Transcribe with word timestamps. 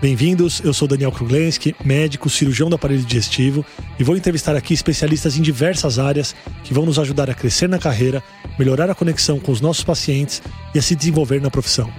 Bem-vindos, 0.00 0.62
eu 0.64 0.72
sou 0.72 0.88
Daniel 0.88 1.12
Kruglenski, 1.12 1.76
médico, 1.84 2.30
cirurgião 2.30 2.70
do 2.70 2.74
aparelho 2.74 3.02
digestivo 3.02 3.62
e 3.98 4.02
vou 4.02 4.16
entrevistar 4.16 4.56
aqui 4.56 4.72
especialistas 4.72 5.36
em 5.36 5.42
diversas 5.42 5.98
áreas 5.98 6.34
que 6.64 6.72
vão 6.72 6.86
nos 6.86 6.98
ajudar 6.98 7.28
a 7.28 7.34
crescer 7.34 7.68
na 7.68 7.78
carreira, 7.78 8.22
melhorar 8.58 8.88
a 8.88 8.94
conexão 8.94 9.38
com 9.38 9.52
os 9.52 9.60
nossos 9.60 9.84
pacientes 9.84 10.40
e 10.74 10.78
a 10.78 10.82
se 10.82 10.96
desenvolver 10.96 11.38
na 11.42 11.50
profissão. 11.50 11.92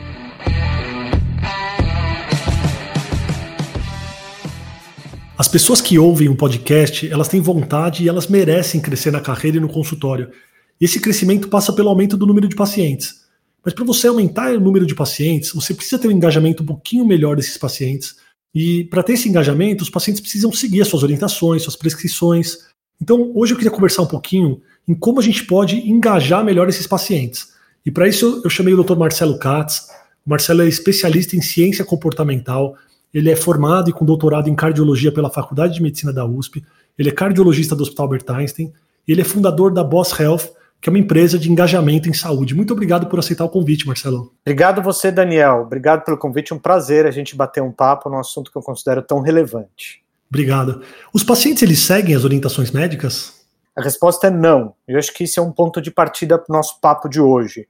As 5.38 5.48
pessoas 5.48 5.80
que 5.80 6.00
ouvem 6.00 6.28
um 6.28 6.36
podcast, 6.36 7.08
elas 7.08 7.28
têm 7.28 7.40
vontade 7.40 8.04
e 8.04 8.10
elas 8.10 8.26
merecem 8.26 8.82
crescer 8.82 9.12
na 9.12 9.20
carreira 9.20 9.58
e 9.58 9.60
no 9.60 9.70
consultório. 9.70 10.32
Esse 10.80 11.00
crescimento 11.00 11.50
passa 11.50 11.72
pelo 11.72 11.90
aumento 11.90 12.18
do 12.18 12.26
número 12.26 12.48
de 12.48 12.56
pacientes. 12.56 13.21
Mas 13.64 13.74
para 13.74 13.86
você 13.86 14.08
aumentar 14.08 14.54
o 14.54 14.60
número 14.60 14.86
de 14.86 14.96
pacientes, 14.96 15.52
você 15.54 15.74
precisa 15.74 16.00
ter 16.00 16.08
um 16.08 16.12
engajamento 16.12 16.64
um 16.64 16.66
pouquinho 16.66 17.06
melhor 17.06 17.36
desses 17.36 17.58
pacientes. 17.58 18.16
E 18.54 18.86
para 18.86 19.04
ter 19.04 19.14
esse 19.14 19.30
engajamento, 19.30 19.84
os 19.84 19.90
pacientes 19.90 20.20
precisam 20.20 20.52
seguir 20.52 20.82
as 20.82 20.88
suas 20.88 21.04
orientações, 21.04 21.64
suas 21.64 21.76
prescrições. 21.76 22.58
Então, 23.02 23.32
hoje 23.36 23.54
eu 23.54 23.58
queria 23.58 23.72
conversar 23.72 24.02
um 24.02 24.08
pouquinho 24.08 24.62
em 24.88 24.94
como 24.94 25.20
a 25.20 25.24
gente 25.24 25.46
pode 25.46 25.78
engajar 25.90 26.44
melhor 26.44 26.68
esses 26.68 26.88
pacientes. 26.88 27.50
E 27.86 27.92
para 27.92 28.08
isso 28.08 28.42
eu 28.44 28.50
chamei 28.50 28.74
o 28.74 28.84
Dr. 28.84 28.96
Marcelo 28.96 29.38
Katz. 29.38 29.88
O 30.26 30.30
Marcelo 30.30 30.62
é 30.62 30.68
especialista 30.68 31.36
em 31.36 31.42
ciência 31.42 31.86
comportamental. 31.86 32.76
Ele 33.14 33.30
é 33.30 33.36
formado 33.36 33.90
e 33.90 33.94
com 33.94 34.06
doutorado 34.06 34.50
em 34.50 34.56
cardiologia 34.56 35.12
pela 35.12 35.30
Faculdade 35.30 35.76
de 35.76 35.82
Medicina 35.82 36.12
da 36.14 36.26
USP. 36.26 36.64
Ele 36.98 37.10
é 37.10 37.12
cardiologista 37.12 37.76
do 37.76 37.84
Hospital 37.84 38.06
Albert 38.06 38.26
Einstein. 38.28 38.72
Ele 39.08 39.22
é 39.22 39.24
fundador 39.24 39.74
da 39.74 39.84
Boss 39.84 40.18
Health, 40.20 40.52
que 40.82 40.90
é 40.90 40.92
uma 40.92 40.98
empresa 40.98 41.38
de 41.38 41.52
engajamento 41.52 42.10
em 42.10 42.14
saúde. 42.14 42.56
Muito 42.56 42.74
obrigado 42.74 43.06
por 43.08 43.20
aceitar 43.20 43.46
o 43.46 43.50
convite, 43.50 43.86
Marcelo. 43.86 44.34
Obrigado 44.42 44.82
você, 44.82 45.12
Daniel. 45.12 45.62
Obrigado 45.62 46.04
pelo 46.04 46.18
convite. 46.18 46.52
É 46.52 46.56
um 46.56 46.60
prazer 46.60 47.06
a 47.06 47.12
gente 47.12 47.36
bater 47.36 47.62
um 47.62 47.72
papo 47.72 48.10
num 48.10 48.18
assunto 48.18 48.52
que 48.52 48.58
eu 48.58 48.64
considero 48.64 49.04
tão 49.04 49.22
relevante. 49.22 50.04
Obrigado. 50.28 50.82
Os 51.14 51.24
pacientes 51.24 51.62
eles 51.62 51.80
seguem 51.80 52.16
as 52.16 52.24
orientações 52.24 52.72
médicas? 52.72 53.46
A 53.78 53.82
resposta 53.82 54.28
é 54.28 54.30
não. 54.32 54.74
Eu 54.88 54.98
acho 54.98 55.14
que 55.14 55.26
isso 55.26 55.40
é 55.40 55.44
um 55.44 55.52
ponto 55.52 55.80
de 55.80 55.92
partida 55.92 56.38
para 56.40 56.52
o 56.52 56.58
nosso 56.58 56.80
papo 56.82 57.08
de 57.08 57.22
hoje. 57.22 57.68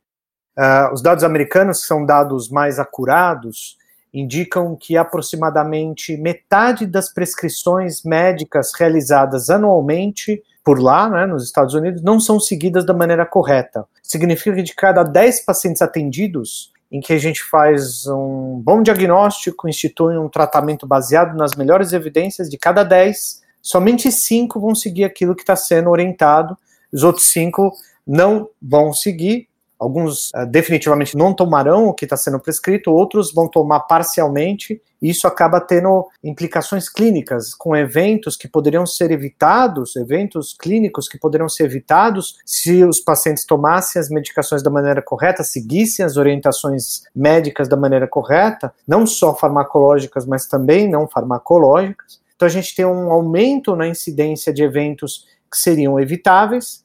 Uh, 0.57 0.93
os 0.93 1.01
dados 1.01 1.23
americanos, 1.23 1.81
que 1.81 1.87
são 1.87 2.05
dados 2.05 2.49
mais 2.49 2.79
acurados, 2.79 3.77
indicam 4.13 4.75
que 4.75 4.97
aproximadamente 4.97 6.17
metade 6.17 6.85
das 6.85 7.13
prescrições 7.13 8.03
médicas 8.03 8.71
realizadas 8.77 9.49
anualmente 9.49 10.41
por 10.63 10.79
lá, 10.79 11.09
né, 11.09 11.25
nos 11.25 11.43
Estados 11.43 11.73
Unidos, 11.73 12.03
não 12.03 12.19
são 12.19 12.39
seguidas 12.39 12.85
da 12.85 12.93
maneira 12.93 13.25
correta. 13.25 13.85
Significa 14.03 14.55
que 14.55 14.63
de 14.63 14.75
cada 14.75 15.03
10 15.03 15.43
pacientes 15.45 15.81
atendidos, 15.81 16.71
em 16.91 16.99
que 16.99 17.13
a 17.13 17.17
gente 17.17 17.41
faz 17.43 18.05
um 18.05 18.61
bom 18.63 18.83
diagnóstico, 18.83 19.67
institui 19.67 20.17
um 20.17 20.29
tratamento 20.29 20.85
baseado 20.85 21.35
nas 21.35 21.55
melhores 21.55 21.93
evidências, 21.93 22.49
de 22.49 22.57
cada 22.57 22.83
10, 22.83 23.41
somente 23.61 24.11
5 24.11 24.59
vão 24.59 24.75
seguir 24.75 25.05
aquilo 25.05 25.35
que 25.35 25.41
está 25.41 25.55
sendo 25.55 25.89
orientado, 25.89 26.55
os 26.91 27.03
outros 27.03 27.27
5 27.31 27.71
não 28.05 28.49
vão 28.61 28.93
seguir, 28.93 29.47
Alguns 29.81 30.29
uh, 30.29 30.45
definitivamente 30.45 31.17
não 31.17 31.33
tomarão 31.33 31.87
o 31.87 31.93
que 31.95 32.05
está 32.05 32.15
sendo 32.15 32.39
prescrito, 32.39 32.91
outros 32.91 33.33
vão 33.33 33.47
tomar 33.47 33.79
parcialmente, 33.79 34.79
e 35.01 35.09
isso 35.09 35.25
acaba 35.25 35.59
tendo 35.59 36.07
implicações 36.23 36.87
clínicas, 36.87 37.55
com 37.55 37.75
eventos 37.75 38.37
que 38.37 38.47
poderiam 38.47 38.85
ser 38.85 39.09
evitados, 39.09 39.95
eventos 39.95 40.53
clínicos 40.53 41.09
que 41.09 41.17
poderiam 41.17 41.49
ser 41.49 41.63
evitados 41.63 42.37
se 42.45 42.83
os 42.83 42.99
pacientes 42.99 43.43
tomassem 43.43 43.99
as 43.99 44.09
medicações 44.09 44.61
da 44.61 44.69
maneira 44.69 45.01
correta, 45.01 45.43
seguissem 45.43 46.05
as 46.05 46.15
orientações 46.15 47.01
médicas 47.15 47.67
da 47.67 47.75
maneira 47.75 48.07
correta, 48.07 48.71
não 48.87 49.07
só 49.07 49.33
farmacológicas, 49.33 50.27
mas 50.27 50.45
também 50.45 50.87
não 50.87 51.07
farmacológicas. 51.07 52.21
Então 52.35 52.45
a 52.45 52.51
gente 52.51 52.75
tem 52.75 52.85
um 52.85 53.11
aumento 53.11 53.75
na 53.75 53.87
incidência 53.87 54.53
de 54.53 54.61
eventos 54.61 55.25
que 55.51 55.57
seriam 55.57 55.99
evitáveis, 55.99 56.80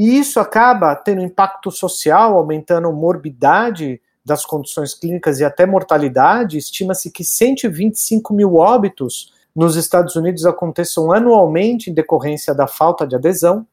e 0.00 0.18
isso 0.18 0.40
acaba 0.40 0.96
tendo 0.96 1.20
impacto 1.20 1.70
social, 1.70 2.38
aumentando 2.38 2.90
morbidade 2.90 4.00
das 4.24 4.46
condições 4.46 4.94
clínicas 4.94 5.40
e 5.40 5.44
até 5.44 5.66
mortalidade. 5.66 6.56
Estima-se 6.56 7.10
que 7.10 7.22
125 7.22 8.32
mil 8.32 8.54
óbitos 8.54 9.34
nos 9.54 9.76
Estados 9.76 10.16
Unidos 10.16 10.46
aconteçam 10.46 11.12
anualmente 11.12 11.90
em 11.90 11.92
decorrência 11.92 12.54
da 12.54 12.66
falta 12.66 13.06
de 13.06 13.14
adesão, 13.14 13.66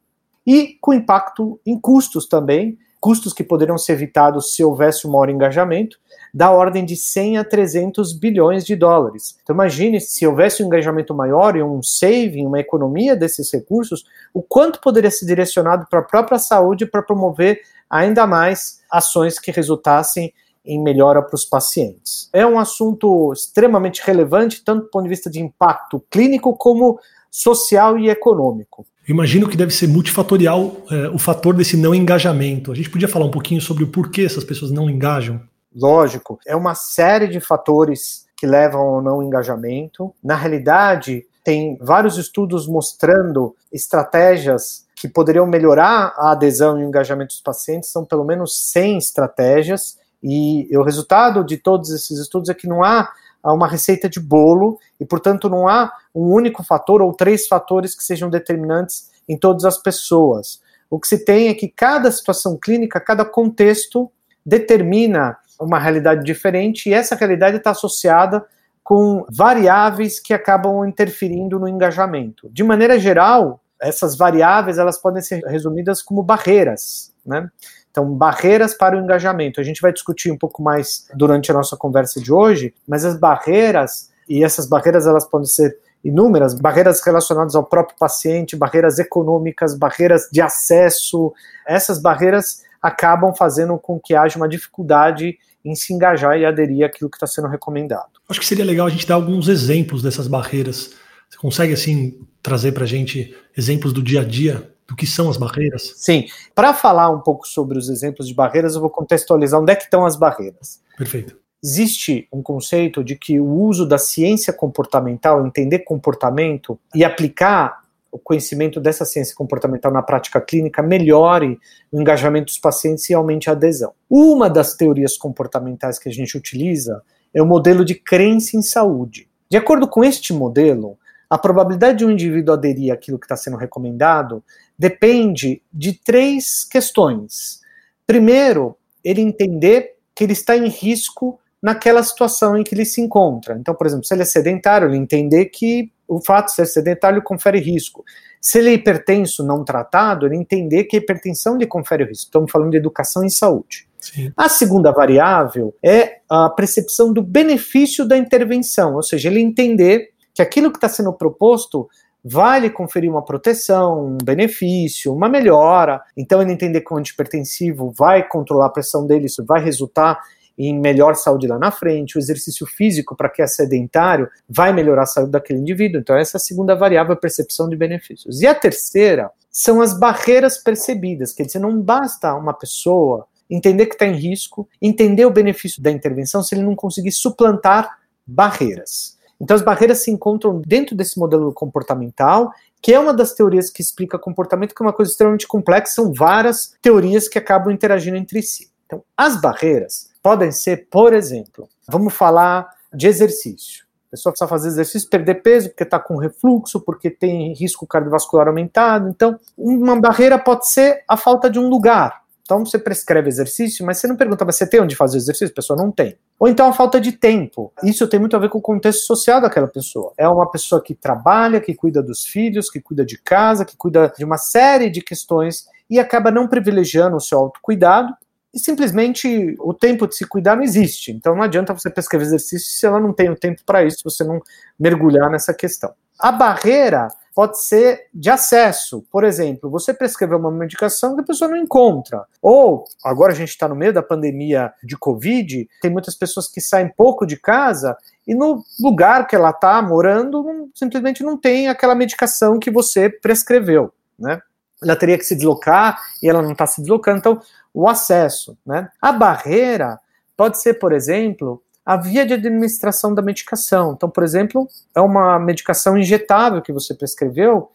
e 0.45 0.77
com 0.81 0.93
impacto 0.93 1.61
em 1.65 1.79
custos 1.79 2.27
também, 2.27 2.77
custos 2.99 3.33
que 3.33 3.43
poderiam 3.43 3.77
ser 3.77 3.93
evitados 3.93 4.53
se 4.53 4.63
houvesse 4.63 5.07
um 5.07 5.11
maior 5.11 5.29
engajamento, 5.29 5.97
da 6.33 6.51
ordem 6.51 6.85
de 6.85 6.95
100 6.95 7.37
a 7.37 7.43
300 7.43 8.13
bilhões 8.13 8.65
de 8.65 8.75
dólares. 8.75 9.37
Então 9.41 9.53
imagine 9.53 9.99
se 9.99 10.25
houvesse 10.25 10.61
um 10.61 10.67
engajamento 10.67 11.13
maior 11.13 11.55
e 11.55 11.63
um 11.63 11.81
saving, 11.81 12.45
uma 12.45 12.59
economia 12.59 13.15
desses 13.15 13.51
recursos, 13.51 14.05
o 14.33 14.41
quanto 14.41 14.81
poderia 14.81 15.11
ser 15.11 15.25
direcionado 15.25 15.87
para 15.89 15.99
a 15.99 16.03
própria 16.03 16.39
saúde 16.39 16.85
para 16.85 17.01
promover 17.01 17.61
ainda 17.89 18.27
mais 18.27 18.81
ações 18.91 19.39
que 19.39 19.51
resultassem 19.51 20.33
em 20.65 20.81
melhora 20.81 21.21
para 21.21 21.35
os 21.35 21.45
pacientes. 21.45 22.29
É 22.33 22.45
um 22.45 22.59
assunto 22.59 23.31
extremamente 23.31 24.01
relevante, 24.03 24.63
tanto 24.63 24.83
do 24.83 24.89
ponto 24.89 25.03
de 25.03 25.09
vista 25.09 25.29
de 25.29 25.41
impacto 25.41 26.03
clínico 26.09 26.55
como 26.57 26.99
social 27.31 27.97
e 27.97 28.09
econômico. 28.09 28.85
Imagino 29.07 29.47
que 29.47 29.55
deve 29.55 29.73
ser 29.73 29.87
multifatorial 29.87 30.77
é, 30.91 31.07
o 31.09 31.17
fator 31.17 31.55
desse 31.55 31.77
não 31.77 31.95
engajamento. 31.95 32.71
A 32.71 32.75
gente 32.75 32.89
podia 32.89 33.07
falar 33.07 33.25
um 33.25 33.31
pouquinho 33.31 33.61
sobre 33.61 33.83
o 33.83 33.87
porquê 33.87 34.23
essas 34.23 34.43
pessoas 34.43 34.69
não 34.69 34.89
engajam? 34.89 35.41
Lógico, 35.73 36.39
é 36.45 36.55
uma 36.55 36.75
série 36.75 37.27
de 37.27 37.39
fatores 37.39 38.25
que 38.35 38.45
levam 38.45 38.81
ao 38.81 39.01
não 39.01 39.23
engajamento. 39.23 40.13
Na 40.23 40.35
realidade, 40.35 41.25
tem 41.43 41.77
vários 41.79 42.17
estudos 42.17 42.67
mostrando 42.67 43.55
estratégias 43.71 44.85
que 44.95 45.07
poderiam 45.07 45.47
melhorar 45.47 46.13
a 46.17 46.31
adesão 46.31 46.79
e 46.79 46.83
o 46.83 46.87
engajamento 46.87 47.29
dos 47.29 47.41
pacientes, 47.41 47.91
são 47.91 48.03
pelo 48.03 48.25
menos 48.25 48.71
100 48.71 48.97
estratégias, 48.97 49.97
e 50.21 50.67
o 50.75 50.81
resultado 50.81 51.43
de 51.43 51.57
todos 51.57 51.91
esses 51.91 52.19
estudos 52.19 52.49
é 52.49 52.53
que 52.53 52.67
não 52.67 52.83
há 52.83 53.09
uma 53.53 53.67
receita 53.67 54.09
de 54.09 54.19
bolo 54.19 54.77
e, 54.99 55.05
portanto, 55.05 55.49
não 55.49 55.67
há 55.67 55.91
um 56.13 56.31
único 56.31 56.63
fator 56.63 57.01
ou 57.01 57.13
três 57.13 57.47
fatores 57.47 57.95
que 57.95 58.03
sejam 58.03 58.29
determinantes 58.29 59.09
em 59.27 59.37
todas 59.37 59.65
as 59.65 59.77
pessoas. 59.77 60.61
O 60.89 60.99
que 60.99 61.07
se 61.07 61.23
tem 61.23 61.49
é 61.49 61.53
que 61.53 61.67
cada 61.67 62.11
situação 62.11 62.57
clínica, 62.57 62.99
cada 62.99 63.25
contexto 63.25 64.11
determina 64.45 65.37
uma 65.59 65.79
realidade 65.79 66.23
diferente 66.23 66.89
e 66.89 66.93
essa 66.93 67.15
realidade 67.15 67.57
está 67.57 67.71
associada 67.71 68.45
com 68.83 69.25
variáveis 69.29 70.19
que 70.19 70.33
acabam 70.33 70.87
interferindo 70.87 71.59
no 71.59 71.67
engajamento. 71.67 72.49
De 72.53 72.63
maneira 72.63 72.97
geral, 72.97 73.61
essas 73.81 74.17
variáveis 74.17 74.77
elas 74.77 74.97
podem 74.97 75.21
ser 75.21 75.43
resumidas 75.43 76.01
como 76.01 76.23
barreiras, 76.23 77.13
né? 77.25 77.49
Então, 77.91 78.05
barreiras 78.13 78.73
para 78.73 78.95
o 78.95 78.99
engajamento. 78.99 79.59
A 79.59 79.63
gente 79.63 79.81
vai 79.81 79.91
discutir 79.91 80.31
um 80.31 80.37
pouco 80.37 80.61
mais 80.61 81.07
durante 81.15 81.49
a 81.51 81.53
nossa 81.53 81.75
conversa 81.75 82.21
de 82.21 82.31
hoje, 82.31 82.73
mas 82.87 83.03
as 83.03 83.19
barreiras, 83.19 84.11
e 84.29 84.43
essas 84.43 84.67
barreiras 84.67 85.07
elas 85.07 85.25
podem 85.25 85.47
ser 85.47 85.77
inúmeras, 86.03 86.53
barreiras 86.53 87.01
relacionadas 87.03 87.55
ao 87.55 87.63
próprio 87.63 87.97
paciente, 87.97 88.55
barreiras 88.55 88.99
econômicas, 88.99 89.77
barreiras 89.77 90.29
de 90.31 90.41
acesso, 90.41 91.33
essas 91.67 92.01
barreiras 92.01 92.63
acabam 92.81 93.33
fazendo 93.35 93.77
com 93.77 93.99
que 93.99 94.13
haja 94.15 94.37
uma 94.37 94.47
dificuldade 94.47 95.37
em 95.65 95.75
se 95.75 95.93
engajar 95.93 96.37
e 96.37 96.45
aderir 96.45 96.85
àquilo 96.85 97.09
que 97.09 97.17
está 97.17 97.27
sendo 97.27 97.47
recomendado. 97.47 98.07
Acho 98.29 98.39
que 98.39 98.45
seria 98.45 98.63
legal 98.63 98.87
a 98.87 98.89
gente 98.89 99.07
dar 99.07 99.15
alguns 99.15 99.47
exemplos 99.47 100.01
dessas 100.01 100.27
barreiras. 100.27 100.91
Você 101.29 101.37
consegue, 101.37 101.73
assim, 101.73 102.19
trazer 102.41 102.71
para 102.71 102.83
a 102.83 102.87
gente 102.87 103.35
exemplos 103.57 103.91
do 103.91 104.01
dia 104.01 104.21
a 104.21 104.23
dia 104.23 104.71
do 104.87 104.95
que 104.95 105.05
são 105.05 105.29
as 105.29 105.37
barreiras? 105.37 105.93
Sim. 105.97 106.25
Para 106.55 106.73
falar 106.73 107.09
um 107.09 107.19
pouco 107.19 107.47
sobre 107.47 107.77
os 107.77 107.89
exemplos 107.89 108.27
de 108.27 108.33
barreiras, 108.33 108.75
eu 108.75 108.81
vou 108.81 108.89
contextualizar 108.89 109.59
onde 109.59 109.71
é 109.71 109.75
que 109.75 109.83
estão 109.83 110.05
as 110.05 110.15
barreiras. 110.15 110.81
Perfeito. 110.97 111.37
Existe 111.63 112.27
um 112.31 112.41
conceito 112.41 113.03
de 113.03 113.15
que 113.15 113.39
o 113.39 113.45
uso 113.45 113.85
da 113.85 113.97
ciência 113.97 114.53
comportamental, 114.53 115.45
entender 115.45 115.79
comportamento 115.79 116.79
e 116.95 117.03
aplicar 117.03 117.81
o 118.11 118.17
conhecimento 118.17 118.79
dessa 118.79 119.05
ciência 119.05 119.35
comportamental 119.35 119.91
na 119.91 120.01
prática 120.01 120.39
clínica 120.39 120.81
melhore 120.81 121.59
o 121.91 121.99
engajamento 121.99 122.45
dos 122.45 122.57
pacientes 122.57 123.09
e 123.09 123.13
aumente 123.13 123.49
a 123.49 123.53
adesão. 123.53 123.93
Uma 124.09 124.49
das 124.49 124.75
teorias 124.75 125.17
comportamentais 125.17 125.99
que 125.99 126.07
a 126.07 126.11
gente 126.11 126.37
utiliza 126.37 127.01
é 127.33 127.41
o 127.41 127.45
modelo 127.45 127.83
de 127.83 127.95
crença 127.95 128.55
em 128.55 128.61
saúde. 128.61 129.27
De 129.49 129.57
acordo 129.57 129.87
com 129.87 130.03
este 130.03 130.33
modelo, 130.33 130.97
a 131.29 131.37
probabilidade 131.37 131.99
de 131.99 132.05
um 132.05 132.11
indivíduo 132.11 132.53
aderir 132.53 132.93
àquilo 132.93 133.19
que 133.19 133.25
está 133.25 133.35
sendo 133.35 133.57
recomendado 133.57 134.43
depende 134.77 135.61
de 135.73 135.93
três 135.93 136.63
questões. 136.63 137.61
Primeiro, 138.05 138.77
ele 139.03 139.21
entender 139.21 139.95
que 140.15 140.23
ele 140.23 140.33
está 140.33 140.55
em 140.55 140.67
risco 140.67 141.39
naquela 141.61 142.03
situação 142.03 142.57
em 142.57 142.63
que 142.63 142.73
ele 142.73 142.85
se 142.85 143.01
encontra. 143.01 143.57
Então, 143.59 143.73
por 143.73 143.87
exemplo, 143.87 144.05
se 144.05 144.13
ele 144.13 144.21
é 144.21 144.25
sedentário, 144.25 144.87
ele 144.87 144.97
entender 144.97 145.45
que 145.45 145.91
o 146.07 146.21
fato 146.21 146.47
de 146.47 146.53
ser 146.53 146.65
sedentário 146.65 147.21
confere 147.21 147.59
risco. 147.59 148.03
Se 148.39 148.59
ele 148.59 148.69
é 148.69 148.73
hipertenso 148.73 149.43
não 149.43 149.63
tratado, 149.65 150.25
ele 150.25 150.37
entender 150.37 150.85
que 150.85 150.95
a 150.95 150.99
hipertensão 150.99 151.57
lhe 151.57 151.65
confere 151.65 152.05
risco. 152.05 152.25
Estamos 152.25 152.51
falando 152.51 152.71
de 152.71 152.77
educação 152.77 153.23
em 153.23 153.29
saúde. 153.29 153.87
Sim. 153.99 154.31
A 154.37 154.47
segunda 154.47 154.91
variável 154.91 155.75
é 155.83 156.19
a 156.29 156.49
percepção 156.49 157.11
do 157.11 157.21
benefício 157.21 158.07
da 158.07 158.17
intervenção, 158.17 158.95
ou 158.95 159.03
seja, 159.03 159.27
ele 159.27 159.41
entender 159.41 160.11
que 160.33 160.41
aquilo 160.41 160.71
que 160.71 160.77
está 160.77 160.87
sendo 160.87 161.11
proposto 161.11 161.89
vai 162.29 162.59
lhe 162.59 162.69
conferir 162.69 163.09
uma 163.09 163.23
proteção, 163.23 164.05
um 164.05 164.17
benefício, 164.21 165.13
uma 165.13 165.29
melhora. 165.29 166.01
Então, 166.15 166.41
ele 166.41 166.51
entender 166.51 166.81
que 166.81 166.93
o 166.93 166.97
antipertensivo 166.97 167.91
vai 167.91 168.27
controlar 168.27 168.65
a 168.65 168.69
pressão 168.69 169.07
dele, 169.07 169.27
isso 169.27 169.45
vai 169.45 169.63
resultar 169.63 170.19
em 170.57 170.77
melhor 170.77 171.15
saúde 171.15 171.47
lá 171.47 171.59
na 171.59 171.69
frente, 171.69 172.17
o 172.17 172.19
exercício 172.19 172.65
físico 172.65 173.15
para 173.15 173.29
quem 173.29 173.43
é 173.43 173.47
sedentário 173.47 174.27
vai 174.49 174.73
melhorar 174.73 175.03
a 175.03 175.05
saúde 175.05 175.31
daquele 175.31 175.59
indivíduo. 175.59 176.01
Então, 176.01 176.17
essa 176.17 176.37
é 176.37 176.39
a 176.39 176.41
segunda 176.41 176.75
variável, 176.75 177.13
a 177.13 177.17
percepção 177.17 177.69
de 177.69 177.75
benefícios. 177.75 178.41
E 178.41 178.47
a 178.47 178.55
terceira 178.55 179.29
são 179.51 179.81
as 179.81 179.97
barreiras 179.97 180.57
percebidas, 180.57 181.31
quer 181.31 181.43
dizer, 181.43 181.59
não 181.59 181.79
basta 181.79 182.33
uma 182.33 182.53
pessoa 182.53 183.25
entender 183.49 183.85
que 183.85 183.93
está 183.93 184.05
em 184.05 184.15
risco, 184.15 184.67
entender 184.81 185.25
o 185.25 185.31
benefício 185.31 185.81
da 185.81 185.91
intervenção 185.91 186.43
se 186.43 186.55
ele 186.55 186.63
não 186.63 186.75
conseguir 186.75 187.11
suplantar 187.11 187.99
barreiras. 188.25 189.16
Então, 189.39 189.55
as 189.55 189.61
barreiras 189.61 190.03
se 190.03 190.11
encontram 190.11 190.61
dentro 190.65 190.95
desse 190.95 191.19
modelo 191.19 191.53
comportamental, 191.53 192.51
que 192.81 192.93
é 192.93 192.99
uma 192.99 193.13
das 193.13 193.33
teorias 193.33 193.69
que 193.69 193.81
explica 193.81 194.17
comportamento, 194.17 194.73
que 194.73 194.81
é 194.81 194.85
uma 194.85 194.93
coisa 194.93 195.11
extremamente 195.11 195.47
complexa, 195.47 195.95
são 195.95 196.13
várias 196.13 196.73
teorias 196.81 197.27
que 197.27 197.37
acabam 197.37 197.71
interagindo 197.71 198.17
entre 198.17 198.41
si. 198.41 198.69
Então, 198.85 199.03
as 199.15 199.39
barreiras 199.39 200.09
podem 200.23 200.51
ser, 200.51 200.87
por 200.89 201.13
exemplo, 201.13 201.67
vamos 201.87 202.13
falar 202.13 202.67
de 202.93 203.07
exercício. 203.07 203.85
A 204.07 204.11
pessoa 204.11 204.31
precisa 204.31 204.47
fazer 204.47 204.67
exercício, 204.69 205.09
perder 205.09 205.41
peso 205.41 205.69
porque 205.69 205.83
está 205.83 205.99
com 205.99 206.15
refluxo, 206.15 206.79
porque 206.79 207.09
tem 207.09 207.53
risco 207.53 207.85
cardiovascular 207.85 208.47
aumentado. 208.47 209.09
Então, 209.09 209.37
uma 209.57 209.99
barreira 209.99 210.39
pode 210.39 210.69
ser 210.69 211.03
a 211.07 211.17
falta 211.17 211.49
de 211.49 211.59
um 211.59 211.67
lugar. 211.67 212.21
Então, 212.47 212.65
você 212.65 212.79
prescreve 212.79 213.27
exercício, 213.27 213.85
mas 213.85 213.97
você 213.97 214.07
não 214.07 214.15
pergunta, 214.15 214.45
mas 214.45 214.55
você 214.55 214.65
tem 214.65 214.79
onde 214.79 214.95
fazer 214.95 215.17
exercício? 215.17 215.51
A 215.51 215.55
pessoa 215.55 215.77
não 215.77 215.91
tem. 215.91 216.17
Ou 216.39 216.47
então 216.47 216.65
a 216.69 216.71
falta 216.71 217.01
de 217.01 217.11
tempo. 217.11 217.73
Isso 217.83 218.07
tem 218.07 218.21
muito 218.21 218.37
a 218.37 218.39
ver 218.39 218.47
com 218.47 218.57
o 218.57 218.61
contexto 218.61 219.01
social 219.01 219.41
daquela 219.41 219.67
pessoa. 219.67 220.13
É 220.17 220.29
uma 220.29 220.49
pessoa 220.49 220.81
que 220.81 220.95
trabalha, 220.95 221.59
que 221.59 221.75
cuida 221.75 222.01
dos 222.01 222.23
filhos, 222.25 222.69
que 222.69 222.79
cuida 222.79 223.05
de 223.05 223.17
casa, 223.17 223.65
que 223.65 223.75
cuida 223.75 224.13
de 224.17 224.23
uma 224.23 224.37
série 224.37 224.89
de 224.89 225.01
questões 225.01 225.65
e 225.89 225.99
acaba 225.99 226.31
não 226.31 226.47
privilegiando 226.47 227.17
o 227.17 227.21
seu 227.21 227.37
autocuidado 227.37 228.13
e 228.53 228.59
simplesmente 228.59 229.55
o 229.59 229.73
tempo 229.73 230.07
de 230.07 230.15
se 230.15 230.25
cuidar 230.25 230.55
não 230.55 230.63
existe. 230.63 231.11
Então 231.11 231.35
não 231.35 231.43
adianta 231.43 231.73
você 231.73 231.89
prescrever 231.89 232.27
exercício 232.27 232.71
se 232.71 232.85
ela 232.85 232.99
não 232.99 233.11
tem 233.11 233.29
o 233.29 233.35
tempo 233.35 233.61
para 233.65 233.83
isso, 233.83 233.97
se 233.97 234.03
você 234.05 234.23
não 234.23 234.39
mergulhar 234.79 235.29
nessa 235.29 235.53
questão. 235.53 235.93
A 236.17 236.31
barreira 236.31 237.09
pode 237.37 237.63
ser 237.63 238.07
de 238.11 238.31
acesso. 238.31 239.05
Por 239.11 239.23
exemplo, 239.23 239.69
você 239.69 239.93
prescreveu 239.93 240.39
uma 240.39 240.49
medicação 240.49 241.13
que 241.13 241.21
a 241.21 241.23
pessoa 241.23 241.47
não 241.47 241.55
encontra. 241.55 242.25
Ou, 242.41 242.83
agora 243.05 243.31
a 243.31 243.35
gente 243.35 243.49
está 243.49 243.67
no 243.67 243.75
meio 243.75 243.93
da 243.93 244.01
pandemia 244.01 244.73
de 244.83 244.97
Covid, 244.97 245.69
tem 245.79 245.91
muitas 245.91 246.15
pessoas 246.15 246.47
que 246.47 246.59
saem 246.59 246.91
pouco 246.97 247.27
de 247.27 247.37
casa 247.37 247.95
e 248.25 248.33
no 248.33 248.63
lugar 248.79 249.27
que 249.27 249.35
ela 249.35 249.51
está 249.51 249.79
morando, 249.83 250.41
não, 250.41 250.71
simplesmente 250.73 251.21
não 251.21 251.37
tem 251.37 251.67
aquela 251.67 251.93
medicação 251.93 252.57
que 252.57 252.71
você 252.71 253.07
prescreveu, 253.07 253.93
né? 254.17 254.41
Ela 254.81 254.95
teria 254.95 255.15
que 255.19 255.23
se 255.23 255.35
deslocar 255.35 256.01
e 256.23 256.27
ela 256.27 256.41
não 256.41 256.53
está 256.53 256.65
se 256.65 256.81
deslocando. 256.81 257.19
Então, 257.19 257.39
o 257.71 257.87
acesso. 257.87 258.57
Né? 258.65 258.89
A 258.99 259.11
barreira 259.11 259.99
pode 260.35 260.59
ser, 260.59 260.75
por 260.79 260.91
exemplo, 260.91 261.61
a 261.87 261.95
via 261.95 262.25
de 262.25 262.33
administração 262.33 263.15
da 263.15 263.21
medicação. 263.21 263.93
Então, 263.93 264.09
por 264.09 264.21
exemplo, 264.21 264.67
é 264.93 264.99
uma 264.99 265.39
medicação 265.39 265.97
injetável 265.97 266.61
que 266.61 266.73
você 266.73 266.93
prescreveu 266.93 267.71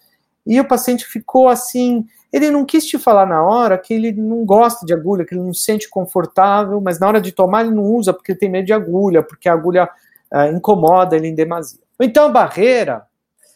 e 0.46 0.60
o 0.60 0.68
paciente 0.68 1.06
ficou 1.06 1.48
assim. 1.48 2.04
Ele 2.30 2.50
não 2.50 2.66
quis 2.66 2.84
te 2.84 2.98
falar 2.98 3.24
na 3.24 3.42
hora 3.42 3.78
que 3.78 3.94
ele 3.94 4.12
não 4.12 4.44
gosta 4.44 4.84
de 4.84 4.92
agulha, 4.92 5.24
que 5.24 5.34
ele 5.34 5.42
não 5.42 5.54
se 5.54 5.64
sente 5.64 5.88
confortável, 5.88 6.78
mas 6.78 7.00
na 7.00 7.08
hora 7.08 7.22
de 7.22 7.32
tomar 7.32 7.62
ele 7.62 7.74
não 7.74 7.84
usa 7.84 8.12
porque 8.12 8.32
ele 8.32 8.38
tem 8.38 8.50
medo 8.50 8.66
de 8.66 8.74
agulha, 8.74 9.22
porque 9.22 9.48
a 9.48 9.54
agulha 9.54 9.88
uh, 10.30 10.54
incomoda 10.54 11.16
ele 11.16 11.28
em 11.28 11.34
demasia. 11.34 11.80
Então, 11.98 12.26
a 12.26 12.28
barreira 12.28 13.06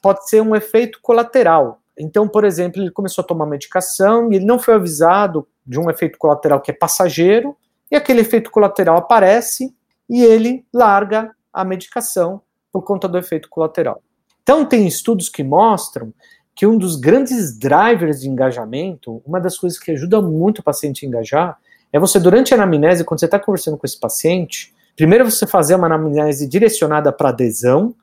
pode 0.00 0.26
ser 0.26 0.40
um 0.40 0.56
efeito 0.56 1.00
colateral. 1.02 1.82
Então, 1.98 2.26
por 2.26 2.44
exemplo, 2.44 2.80
ele 2.80 2.90
começou 2.90 3.22
a 3.22 3.26
tomar 3.26 3.44
medicação 3.44 4.32
e 4.32 4.36
ele 4.36 4.46
não 4.46 4.58
foi 4.58 4.72
avisado 4.72 5.46
de 5.66 5.78
um 5.78 5.90
efeito 5.90 6.16
colateral 6.16 6.62
que 6.62 6.70
é 6.70 6.74
passageiro, 6.74 7.54
e 7.90 7.96
aquele 7.96 8.22
efeito 8.22 8.50
colateral 8.50 8.96
aparece 8.96 9.76
e 10.08 10.22
ele 10.22 10.64
larga 10.72 11.30
a 11.52 11.64
medicação 11.64 12.40
por 12.72 12.82
conta 12.82 13.08
do 13.08 13.18
efeito 13.18 13.48
colateral. 13.48 14.02
Então, 14.42 14.64
tem 14.64 14.86
estudos 14.86 15.28
que 15.28 15.42
mostram 15.42 16.12
que 16.54 16.66
um 16.66 16.78
dos 16.78 16.96
grandes 16.96 17.58
drivers 17.58 18.20
de 18.20 18.28
engajamento, 18.28 19.22
uma 19.26 19.40
das 19.40 19.58
coisas 19.58 19.78
que 19.78 19.90
ajuda 19.90 20.22
muito 20.22 20.60
o 20.60 20.62
paciente 20.62 21.04
a 21.04 21.08
engajar, 21.08 21.58
é 21.92 21.98
você, 21.98 22.18
durante 22.18 22.52
a 22.52 22.56
anamnese, 22.56 23.04
quando 23.04 23.20
você 23.20 23.26
está 23.26 23.38
conversando 23.38 23.76
com 23.76 23.86
esse 23.86 23.98
paciente, 23.98 24.74
primeiro 24.96 25.30
você 25.30 25.46
fazer 25.46 25.74
uma 25.74 25.86
anamnese 25.86 26.46
direcionada 26.48 27.12
para 27.12 27.28
adesão, 27.28 27.94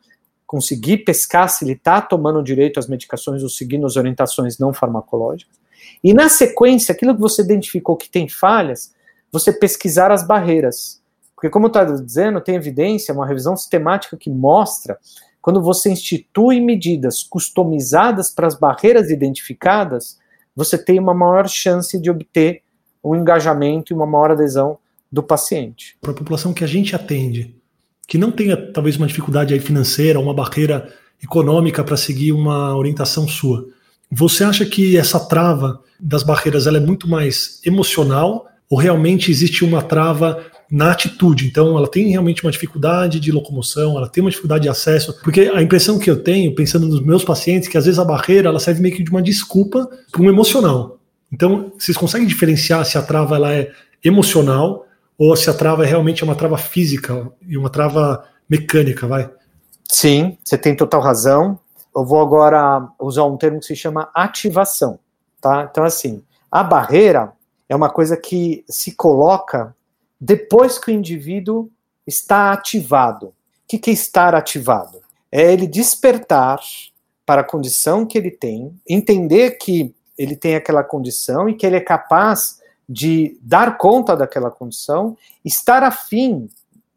conseguir 0.46 1.00
pescar 1.00 1.50
se 1.50 1.66
ele 1.66 1.74
está 1.74 2.00
tomando 2.00 2.44
direito 2.44 2.80
às 2.80 2.88
medicações 2.88 3.42
ou 3.42 3.50
seguindo 3.50 3.88
as 3.88 3.96
orientações 3.96 4.60
não 4.60 4.72
farmacológicas. 4.72 5.58
E 6.04 6.14
na 6.14 6.30
sequência, 6.30 6.92
aquilo 6.92 7.16
que 7.16 7.22
você 7.22 7.42
identificou 7.42 7.96
que 7.96 8.10
tem 8.10 8.30
falhas, 8.30 8.94
você 9.32 9.52
pesquisar 9.52 10.12
as 10.12 10.26
barreiras. 10.26 11.02
Porque, 11.44 11.52
como 11.52 11.66
eu 11.66 11.68
estava 11.68 12.02
dizendo, 12.02 12.40
tem 12.40 12.56
evidência, 12.56 13.14
uma 13.14 13.28
revisão 13.28 13.58
sistemática 13.58 14.16
que 14.16 14.30
mostra 14.30 14.98
quando 15.42 15.62
você 15.62 15.92
institui 15.92 16.62
medidas 16.62 17.22
customizadas 17.22 18.30
para 18.30 18.48
as 18.48 18.58
barreiras 18.58 19.10
identificadas, 19.10 20.18
você 20.56 20.78
tem 20.78 20.98
uma 20.98 21.14
maior 21.14 21.50
chance 21.50 22.00
de 22.00 22.10
obter 22.10 22.62
um 23.04 23.14
engajamento 23.14 23.92
e 23.92 23.94
uma 23.94 24.06
maior 24.06 24.32
adesão 24.32 24.78
do 25.12 25.22
paciente. 25.22 25.98
Para 26.00 26.12
a 26.12 26.16
população 26.16 26.54
que 26.54 26.64
a 26.64 26.68
gente 26.68 26.96
atende, 26.96 27.54
que 28.08 28.18
não 28.18 28.32
tenha 28.32 28.56
talvez 28.56 28.96
uma 28.96 29.08
dificuldade 29.08 29.60
financeira, 29.60 30.22
uma 30.22 30.34
barreira 30.34 30.94
econômica 31.22 31.84
para 31.84 31.98
seguir 31.98 32.32
uma 32.32 32.74
orientação 32.74 33.28
sua, 33.28 33.68
você 34.10 34.46
acha 34.46 34.66
que 34.66 34.96
essa 34.96 35.20
trava 35.20 35.82
das 36.00 36.24
barreiras 36.24 36.68
ela 36.68 36.78
é 36.78 36.82
muito 36.82 37.06
mais 37.06 37.60
emocional 37.66 38.48
ou 38.70 38.78
realmente 38.78 39.30
existe 39.30 39.66
uma 39.66 39.82
trava 39.82 40.53
na 40.70 40.92
atitude? 40.92 41.48
Então, 41.48 41.78
ela 41.78 41.88
tem 41.88 42.10
realmente 42.10 42.44
uma 42.44 42.52
dificuldade 42.52 43.20
de 43.20 43.32
locomoção, 43.32 43.98
ela 43.98 44.10
tem 44.10 44.24
uma 44.24 44.30
dificuldade 44.30 44.64
de 44.64 44.70
acesso, 44.70 45.18
porque 45.24 45.52
a 45.54 45.62
impressão 45.62 46.00
que 46.00 46.10
eu 46.10 46.24
tenho, 46.24 46.54
pensando 46.56 46.88
nos 46.88 47.02
meus 47.02 47.24
pacientes, 47.24 47.68
que 47.68 47.78
às 47.78 47.86
vezes 47.86 48.00
a 48.00 48.06
barreira 48.06 48.50
ela 48.50 48.60
serve 48.60 48.82
meio 48.82 48.96
que 48.96 49.04
de 49.04 49.10
uma 49.10 49.22
desculpa 49.22 49.90
para 50.12 50.22
um 50.22 50.30
emocional. 50.30 51.00
Então, 51.32 51.72
vocês 51.78 51.98
conseguem 51.98 52.28
diferenciar 52.28 52.86
se 52.86 52.98
a 52.98 53.02
trava 53.02 53.36
ela 53.36 53.54
é 53.54 53.72
emocional 54.04 54.86
ou 55.18 55.36
se 55.36 55.50
a 55.50 55.54
trava 55.54 55.84
é 55.84 55.88
realmente 55.88 56.24
uma 56.24 56.36
trava 56.36 56.58
física 56.58 57.32
e 57.48 57.58
uma 57.58 57.70
trava 57.70 58.24
mecânica, 58.50 59.08
vai? 59.08 59.30
Sim, 59.90 60.38
você 60.44 60.58
tem 60.58 60.76
total 60.76 61.02
razão 61.02 61.60
eu 61.96 62.04
vou 62.04 62.20
agora 62.20 62.90
usar 63.00 63.24
um 63.24 63.38
termo 63.38 63.60
que 63.60 63.66
se 63.66 63.76
chama 63.76 64.10
ativação, 64.14 65.00
tá? 65.40 65.68
Então, 65.70 65.84
assim, 65.84 66.24
a 66.52 66.64
barreira 66.64 67.34
é 67.70 67.76
uma 67.76 67.90
coisa 67.90 68.18
que 68.18 68.66
se 68.68 68.96
coloca 68.96 69.76
depois 70.26 70.80
que 70.80 70.90
o 70.90 70.94
indivíduo 70.94 71.70
está 72.08 72.54
ativado. 72.54 73.28
O 73.28 73.34
que, 73.68 73.90
é 73.90 73.94
estar 73.94 74.34
ativado? 74.34 75.02
É 75.30 75.52
ele 75.52 75.68
despertar 75.68 76.62
para 77.26 77.42
a 77.42 77.44
condição 77.44 78.06
que 78.06 78.18
ele 78.18 78.32
tem, 78.32 78.74
entender 78.88 79.58
que 79.58 79.94
ele 80.18 80.38
tem 80.38 80.56
aquela 80.56 80.82
condição 80.82 81.50
e 81.50 81.56
que 81.56 81.66
ele 81.66 81.76
é 81.76 81.82
capaz 81.82 82.62
de 82.88 83.38
dar 83.42 83.78
conta 83.78 84.16
daquela 84.16 84.50
condição, 84.50 85.18
estar 85.44 85.84
afim 85.84 86.50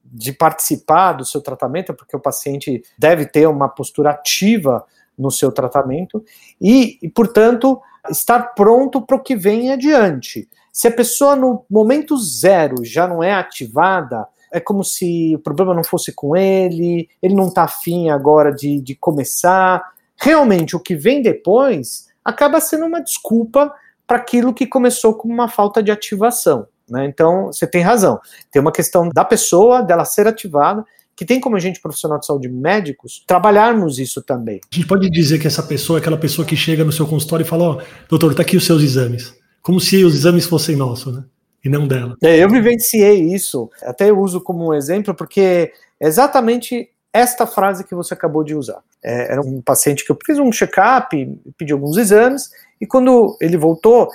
de 0.04 0.33
participar 0.33 1.14
do 1.14 1.25
seu 1.25 1.40
tratamento, 1.40 1.95
porque 1.95 2.16
o 2.16 2.21
paciente 2.21 2.85
deve 2.97 3.26
ter 3.26 3.49
uma 3.49 3.68
postura 3.68 4.11
ativa 4.11 4.87
no 5.18 5.33
seu 5.33 5.50
tratamento 5.50 6.25
e, 6.61 6.97
e 7.02 7.09
portanto, 7.09 7.80
estar 8.10 8.54
pronto 8.54 9.00
para 9.00 9.16
o 9.16 9.22
que 9.22 9.36
vem 9.36 9.72
adiante. 9.72 10.48
Se 10.72 10.88
a 10.88 10.92
pessoa 10.92 11.34
no 11.34 11.64
momento 11.70 12.16
zero 12.18 12.84
já 12.84 13.06
não 13.06 13.22
é 13.22 13.32
ativada, 13.32 14.26
é 14.52 14.60
como 14.60 14.84
se 14.84 15.34
o 15.34 15.38
problema 15.38 15.75
não 15.75 15.84
fosse 15.84 16.12
com 16.12 16.36
ele, 16.36 17.08
ele 17.22 17.34
não 17.34 17.48
está 17.48 17.64
afim 17.64 18.10
agora 18.10 18.52
de, 18.52 18.80
de 18.80 18.94
começar, 18.94 19.82
realmente 20.16 20.76
o 20.76 20.80
que 20.80 20.94
vem 20.94 21.22
depois 21.22 22.08
acaba 22.25 22.60
sendo 22.60 22.86
uma 22.86 23.00
desculpa 23.00 23.72
para 24.06 24.16
aquilo 24.16 24.54
que 24.54 24.66
começou 24.66 25.14
como 25.14 25.32
uma 25.32 25.48
falta 25.48 25.82
de 25.82 25.90
ativação. 25.90 26.66
Né? 26.88 27.06
Então, 27.06 27.46
você 27.46 27.66
tem 27.66 27.82
razão. 27.82 28.20
Tem 28.50 28.60
uma 28.60 28.72
questão 28.72 29.08
da 29.08 29.25
pessoa, 29.25 29.82
dela 29.82 30.04
ser 30.04 30.26
ativada, 30.26 30.84
que 31.16 31.25
tem 31.25 31.40
como 31.40 31.56
agente 31.56 31.80
profissional 31.80 32.20
de 32.20 32.26
saúde 32.26 32.49
médicos 32.49 33.25
trabalharmos 33.26 33.99
isso 33.99 34.23
também. 34.23 34.61
A 34.70 34.75
gente 34.75 34.87
pode 34.87 35.08
dizer 35.08 35.38
que 35.38 35.46
essa 35.46 35.62
pessoa 35.62 35.99
é 35.99 36.00
aquela 36.00 36.18
pessoa 36.18 36.46
que 36.46 36.54
chega 36.54 36.85
no 36.85 36.92
seu 36.92 37.06
consultório 37.06 37.42
e 37.42 37.49
fala: 37.49 37.64
Ó, 37.64 37.76
oh, 37.76 37.82
doutor, 38.08 38.35
tá 38.35 38.42
aqui 38.42 38.56
os 38.56 38.66
seus 38.66 38.82
exames. 38.82 39.35
Como 39.62 39.80
se 39.80 40.04
os 40.04 40.14
exames 40.14 40.44
fossem 40.44 40.76
nossos, 40.76 41.16
né? 41.16 41.25
E 41.64 41.68
não 41.68 41.88
dela. 41.88 42.16
É, 42.23 42.37
eu 42.37 42.49
vivenciei 42.49 43.35
isso. 43.35 43.70
Até 43.82 44.11
eu 44.11 44.20
uso 44.20 44.40
como 44.40 44.68
um 44.68 44.75
exemplo, 44.75 45.14
porque 45.14 45.73
é 45.99 46.06
exatamente 46.06 46.90
esta 47.12 47.46
frase 47.46 47.82
que 47.82 47.94
você 47.94 48.12
acabou 48.12 48.44
de 48.44 48.54
usar. 48.54 48.80
É, 49.02 49.32
era 49.32 49.40
um 49.40 49.62
paciente 49.62 50.04
que 50.04 50.12
eu 50.12 50.18
fiz 50.25 50.38
um 50.38 50.52
check-up, 50.52 51.16
pedi 51.56 51.73
alguns 51.73 51.96
exames, 51.96 52.50
e 52.80 52.87
quando 52.87 53.37
ele 53.40 53.56
voltou, 53.56 54.08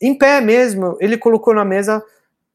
em 0.00 0.16
pé 0.16 0.40
mesmo, 0.40 0.96
ele 1.00 1.18
colocou 1.18 1.52
na 1.52 1.64
mesa 1.64 2.02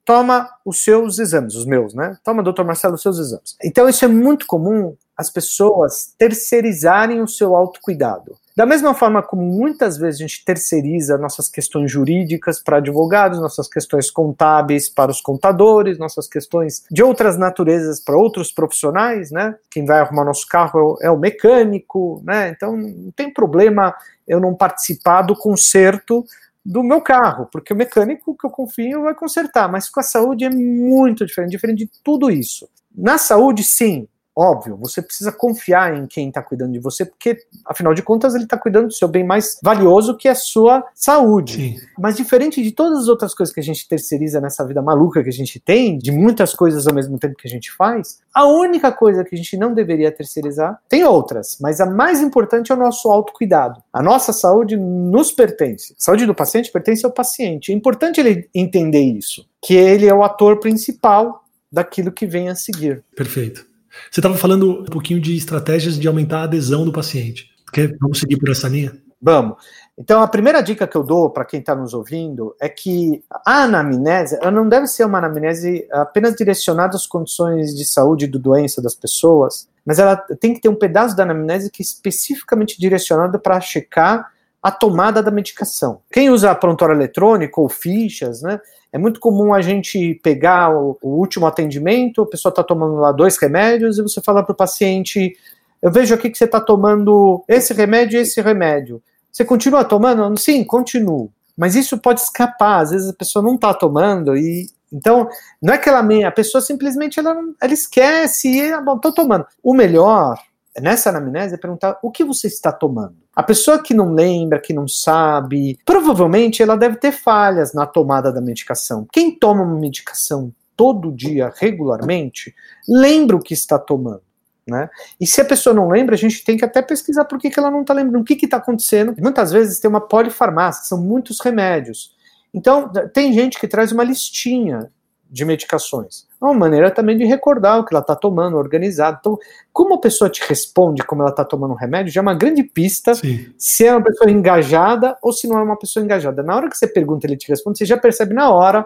toma 0.06 0.50
os 0.66 0.84
seus 0.84 1.20
exames, 1.20 1.56
os 1.56 1.66
meus, 1.66 1.94
né? 1.94 2.18
Toma, 2.24 2.44
doutor 2.44 2.66
Marcelo, 2.66 2.96
os 2.96 3.02
seus 3.02 3.18
exames. 3.18 3.56
Então, 3.64 3.88
isso 3.88 4.04
é 4.06 4.08
muito 4.08 4.46
comum 4.46 4.96
as 5.18 5.30
pessoas 5.30 6.14
terceirizarem 6.18 7.22
o 7.22 7.28
seu 7.28 7.56
autocuidado. 7.56 8.36
Da 8.56 8.66
mesma 8.66 8.94
forma 8.94 9.24
como 9.24 9.44
muitas 9.44 9.98
vezes 9.98 10.20
a 10.20 10.28
gente 10.28 10.44
terceiriza 10.44 11.18
nossas 11.18 11.48
questões 11.48 11.90
jurídicas 11.90 12.62
para 12.62 12.78
advogados, 12.78 13.40
nossas 13.40 13.68
questões 13.68 14.12
contábeis 14.12 14.90
para 14.90 15.10
os 15.10 15.22
contadores, 15.22 15.98
nossas 15.98 16.28
questões 16.28 16.84
de 16.92 17.02
outras 17.02 17.38
naturezas 17.38 18.02
para 18.02 18.18
outros 18.18 18.52
profissionais, 18.52 19.32
né? 19.32 19.56
Quem 19.70 19.86
vai 19.86 20.00
arrumar 20.00 20.26
nosso 20.26 20.46
carro 20.48 20.98
é 21.02 21.10
o 21.10 21.18
mecânico, 21.18 22.22
né? 22.26 22.50
Então 22.50 22.76
não 22.76 23.12
tem 23.12 23.32
problema 23.32 23.96
eu 24.28 24.40
não 24.40 24.54
participar 24.54 25.22
do 25.22 25.36
conserto 25.36 26.26
do 26.64 26.84
meu 26.84 27.02
carro, 27.02 27.48
porque 27.52 27.74
o 27.74 27.76
mecânico 27.76 28.36
que 28.38 28.46
eu 28.46 28.52
confio 28.52 29.04
vai 29.04 29.16
consertar, 29.16 29.72
mas 29.72 29.90
com 29.90 30.00
a 30.00 30.04
saúde 30.04 30.46
é 30.46 30.50
muito 30.50 31.26
diferente, 31.26 31.52
diferente 31.52 31.86
de 31.86 31.92
tudo 32.04 32.30
isso. 32.30 32.70
Na 32.96 33.18
saúde, 33.18 33.64
sim, 33.64 34.08
Óbvio, 34.36 34.78
você 34.78 35.02
precisa 35.02 35.32
confiar 35.32 35.98
em 35.98 36.08
quem 36.08 36.30
está 36.30 36.42
cuidando 36.42 36.72
de 36.72 36.80
você, 36.80 37.06
porque, 37.06 37.38
afinal 37.66 37.94
de 37.94 38.02
contas, 38.02 38.34
ele 38.34 38.46
está 38.46 38.58
cuidando 38.58 38.88
do 38.88 38.94
seu 38.94 39.08
bem 39.08 39.26
mais 39.26 39.60
valioso, 39.62 40.16
que 40.16 40.28
é 40.28 40.32
a 40.32 40.36
sua 40.36 40.86
saúde. 40.96 41.54
Sim. 41.54 41.76
Mas, 42.00 42.16
diferente 42.16 42.64
de 42.64 42.72
todas 42.72 43.00
as 43.00 43.08
outras 43.10 43.34
coisas 43.34 43.54
que 43.54 43.60
a 43.60 43.64
gente 43.64 43.88
terceiriza 43.88 44.40
nessa 44.40 44.66
vida 44.66 44.82
maluca 44.82 45.22
que 45.22 45.30
a 45.30 45.34
gente 45.34 45.60
tem, 45.60 45.98
de 45.98 46.12
muitas 46.12 46.54
coisas 46.54 46.88
ao 46.88 46.94
mesmo 46.94 47.20
tempo 47.20 47.36
que 47.36 47.48
a 47.48 47.52
gente 47.52 47.72
faz, 47.72 48.20
a 48.34 48.46
única 48.46 48.92
coisa 48.92 49.24
que 49.24 49.36
a 49.36 49.38
gente 49.38 49.58
não 49.58 49.74
deveria 49.74 50.12
terceirizar, 50.12 50.80
tem 50.88 51.04
outras, 51.04 51.58
mas 51.60 51.82
a 51.82 51.86
mais 51.86 52.22
importante 52.22 52.72
é 52.72 52.76
o 52.76 52.78
nosso 52.78 53.12
autocuidado. 53.12 53.84
A 53.92 54.02
nossa 54.02 54.32
saúde 54.32 54.78
nos 54.78 55.32
pertence. 55.34 55.94
A 55.94 56.02
saúde 56.02 56.26
do 56.26 56.34
paciente 56.34 56.72
pertence 56.72 57.06
ao 57.06 57.12
paciente. 57.12 57.72
É 57.72 57.76
importante 57.76 58.22
ele 58.22 58.50
entender 58.56 59.02
isso, 59.02 59.46
que 59.62 59.74
ele 59.74 60.08
é 60.08 60.14
o 60.14 60.24
ator 60.24 60.60
principal 60.60 61.44
daquilo 61.72 62.12
que 62.12 62.26
vem 62.26 62.50
a 62.50 62.56
seguir. 62.56 63.04
Perfeito. 63.16 63.71
Você 64.10 64.20
estava 64.20 64.38
falando 64.38 64.82
um 64.82 64.86
pouquinho 64.86 65.20
de 65.20 65.36
estratégias 65.36 66.00
de 66.00 66.08
aumentar 66.08 66.40
a 66.40 66.44
adesão 66.44 66.86
do 66.86 66.92
paciente. 66.92 67.50
Quer, 67.72 67.96
vamos 68.00 68.20
seguir 68.20 68.38
por 68.38 68.50
essa 68.50 68.68
linha? 68.68 68.94
Vamos. 69.22 69.58
Então, 69.98 70.22
a 70.22 70.28
primeira 70.28 70.62
dica 70.62 70.88
que 70.88 70.98
eu 70.98 71.04
dou 71.04 71.30
para 71.30 71.46
quem 71.46 71.60
está 71.60 71.76
nos 71.76 71.94
ouvindo 71.94 72.56
é 72.60 72.68
que 72.68 73.24
a 73.46 73.64
anamnese 73.64 74.36
ela 74.42 74.50
não 74.50 74.68
deve 74.68 74.88
ser 74.88 75.06
uma 75.06 75.20
anamnese 75.20 75.88
apenas 75.92 76.36
direcionada 76.36 76.96
às 76.96 77.06
condições 77.06 77.76
de 77.76 77.86
saúde 77.86 78.26
e 78.26 78.28
do 78.28 78.40
doença 78.40 78.82
das 78.82 78.96
pessoas, 78.96 79.70
mas 79.86 80.00
ela 80.00 80.16
tem 80.16 80.56
que 80.56 80.62
ter 80.62 80.70
um 80.70 80.76
pedaço 80.76 81.16
da 81.16 81.22
anamnese 81.22 81.70
que 81.70 81.84
é 81.84 81.86
especificamente 81.86 82.80
direcionado 82.80 83.40
para 83.40 83.62
checar 83.62 84.32
a 84.62 84.72
tomada 84.72 85.24
da 85.24 85.32
medicação. 85.32 86.02
Quem 86.12 86.30
usa 86.30 86.54
prontuário 86.54 86.96
eletrônico 86.96 87.62
ou 87.62 87.70
fichas, 87.70 88.42
né, 88.42 88.60
é 88.94 88.98
muito 88.98 89.20
comum 89.20 89.54
a 89.54 89.62
gente 89.62 90.20
pegar 90.22 90.76
o, 90.76 90.98
o 91.02 91.10
último 91.18 91.48
atendimento, 91.48 92.22
a 92.22 92.28
pessoa 92.28 92.52
está 92.52 92.64
tomando 92.64 92.96
lá 92.96 93.12
dois 93.12 93.38
remédios 93.38 93.98
e 93.98 94.02
você 94.02 94.22
fala 94.22 94.44
para 94.44 94.52
o 94.52 94.56
paciente: 94.56 95.36
Eu 95.82 95.92
vejo 95.92 96.14
aqui 96.14 96.30
que 96.30 96.38
você 96.38 96.44
está 96.44 96.60
tomando 96.60 97.44
esse 97.48 97.74
remédio 97.74 98.18
e 98.18 98.22
esse 98.22 98.42
remédio. 98.42 99.02
Você 99.32 99.46
continua 99.46 99.86
tomando? 99.86 100.38
Sim, 100.38 100.64
continuo. 100.64 101.32
Mas 101.58 101.76
isso 101.76 101.98
pode 101.98 102.20
escapar, 102.20 102.82
às 102.82 102.92
vezes 102.92 103.10
a 103.10 103.14
pessoa 103.14 103.44
não 103.44 103.56
está 103.56 103.74
tomando 103.74 104.36
e. 104.36 104.68
Então, 104.94 105.30
não 105.62 105.74
é 105.74 105.78
que 105.78 105.88
ela 105.88 106.06
a 106.28 106.32
pessoa 106.32 106.62
simplesmente 106.62 107.18
ela, 107.18 107.34
ela 107.62 107.74
esquece 107.74 108.50
e, 108.50 108.74
ah, 108.74 108.82
bom, 108.82 109.00
tomando. 109.00 109.46
O 109.64 109.74
melhor 109.74 110.38
nessa 110.82 111.10
anamnese 111.10 111.56
é 111.56 111.58
perguntar 111.58 111.98
o 112.04 112.12
que 112.12 112.26
você 112.26 112.48
está 112.48 112.74
tomando. 112.74 113.16
A 113.36 113.44
pessoa 113.44 113.82
que 113.82 113.94
não 113.94 114.14
lembra, 114.14 114.60
que 114.60 114.74
não 114.74 114.88
sabe, 114.88 115.80
provavelmente 115.86 116.62
ela 116.62 116.76
deve 116.76 116.98
ter 116.98 117.12
falhas 117.12 117.74
na 117.74 117.86
tomada 117.86 118.32
da 118.32 118.42
medicação. 118.42 119.08
Quem 119.12 119.32
toma 119.34 119.64
uma 119.64 119.80
medicação 119.80 120.54
todo 120.76 121.12
dia, 121.12 121.52
regularmente, 121.56 122.54
lembra 122.88 123.38
o 123.38 123.42
que 123.42 123.54
está 123.54 123.80
tomando. 123.80 124.24
Né? 124.68 124.90
E 125.20 125.26
se 125.26 125.42
a 125.42 125.46
pessoa 125.46 125.74
não 125.74 125.90
lembra, 125.90 126.16
a 126.16 126.18
gente 126.18 126.44
tem 126.44 126.58
que 126.58 126.66
até 126.66 126.82
pesquisar 126.82 127.26
por 127.26 127.40
que, 127.40 127.50
que 127.50 127.60
ela 127.60 127.72
não 127.72 127.82
está 127.82 127.94
lembrando, 127.94 128.22
o 128.22 128.26
que 128.26 128.34
está 128.34 128.58
acontecendo. 128.58 129.16
Muitas 129.20 129.52
vezes 129.52 129.80
tem 129.80 129.90
uma 129.90 130.02
polifarmácia, 130.02 130.86
são 130.86 131.02
muitos 131.02 131.40
remédios. 131.40 132.16
Então, 132.54 132.92
tem 133.14 133.32
gente 133.34 133.60
que 133.60 133.68
traz 133.68 133.92
uma 133.92 134.04
listinha 134.04 134.92
de 135.32 135.46
medicações. 135.46 136.28
É 136.42 136.46
uma 136.46 136.54
maneira 136.54 136.92
também 136.92 137.18
de 137.18 137.24
recordar 137.24 137.80
o 137.80 137.86
que 137.86 137.94
ela 137.94 138.02
está 138.02 138.16
tomando, 138.16 138.58
organizado. 138.58 139.18
Então, 139.22 139.40
como 139.72 139.94
a 139.94 140.00
pessoa 140.00 140.30
te 140.30 140.44
responde 140.46 141.04
como 141.04 141.22
ela 141.22 141.32
está 141.32 141.46
tomando 141.46 141.72
um 141.72 141.78
remédio, 141.78 142.12
já 142.12 142.20
é 142.20 142.24
uma 142.24 142.34
grande 142.34 142.64
pista 142.64 143.16
Sim. 143.16 143.54
se 143.58 143.86
é 143.86 143.96
uma 143.96 144.04
pessoa 144.04 144.30
engajada 144.30 145.18
ou 145.22 145.32
se 145.32 145.48
não 145.48 145.58
é 145.58 145.64
uma 145.64 145.80
pessoa 145.80 146.04
engajada. 146.04 146.44
Na 146.44 146.54
hora 146.56 146.70
que 146.70 146.78
você 146.78 146.86
pergunta 146.86 147.26
ele 147.26 147.38
te 147.38 147.48
responde, 147.48 147.78
você 147.78 147.86
já 147.86 147.98
percebe 147.98 148.34
na 148.34 148.52
hora 148.52 148.86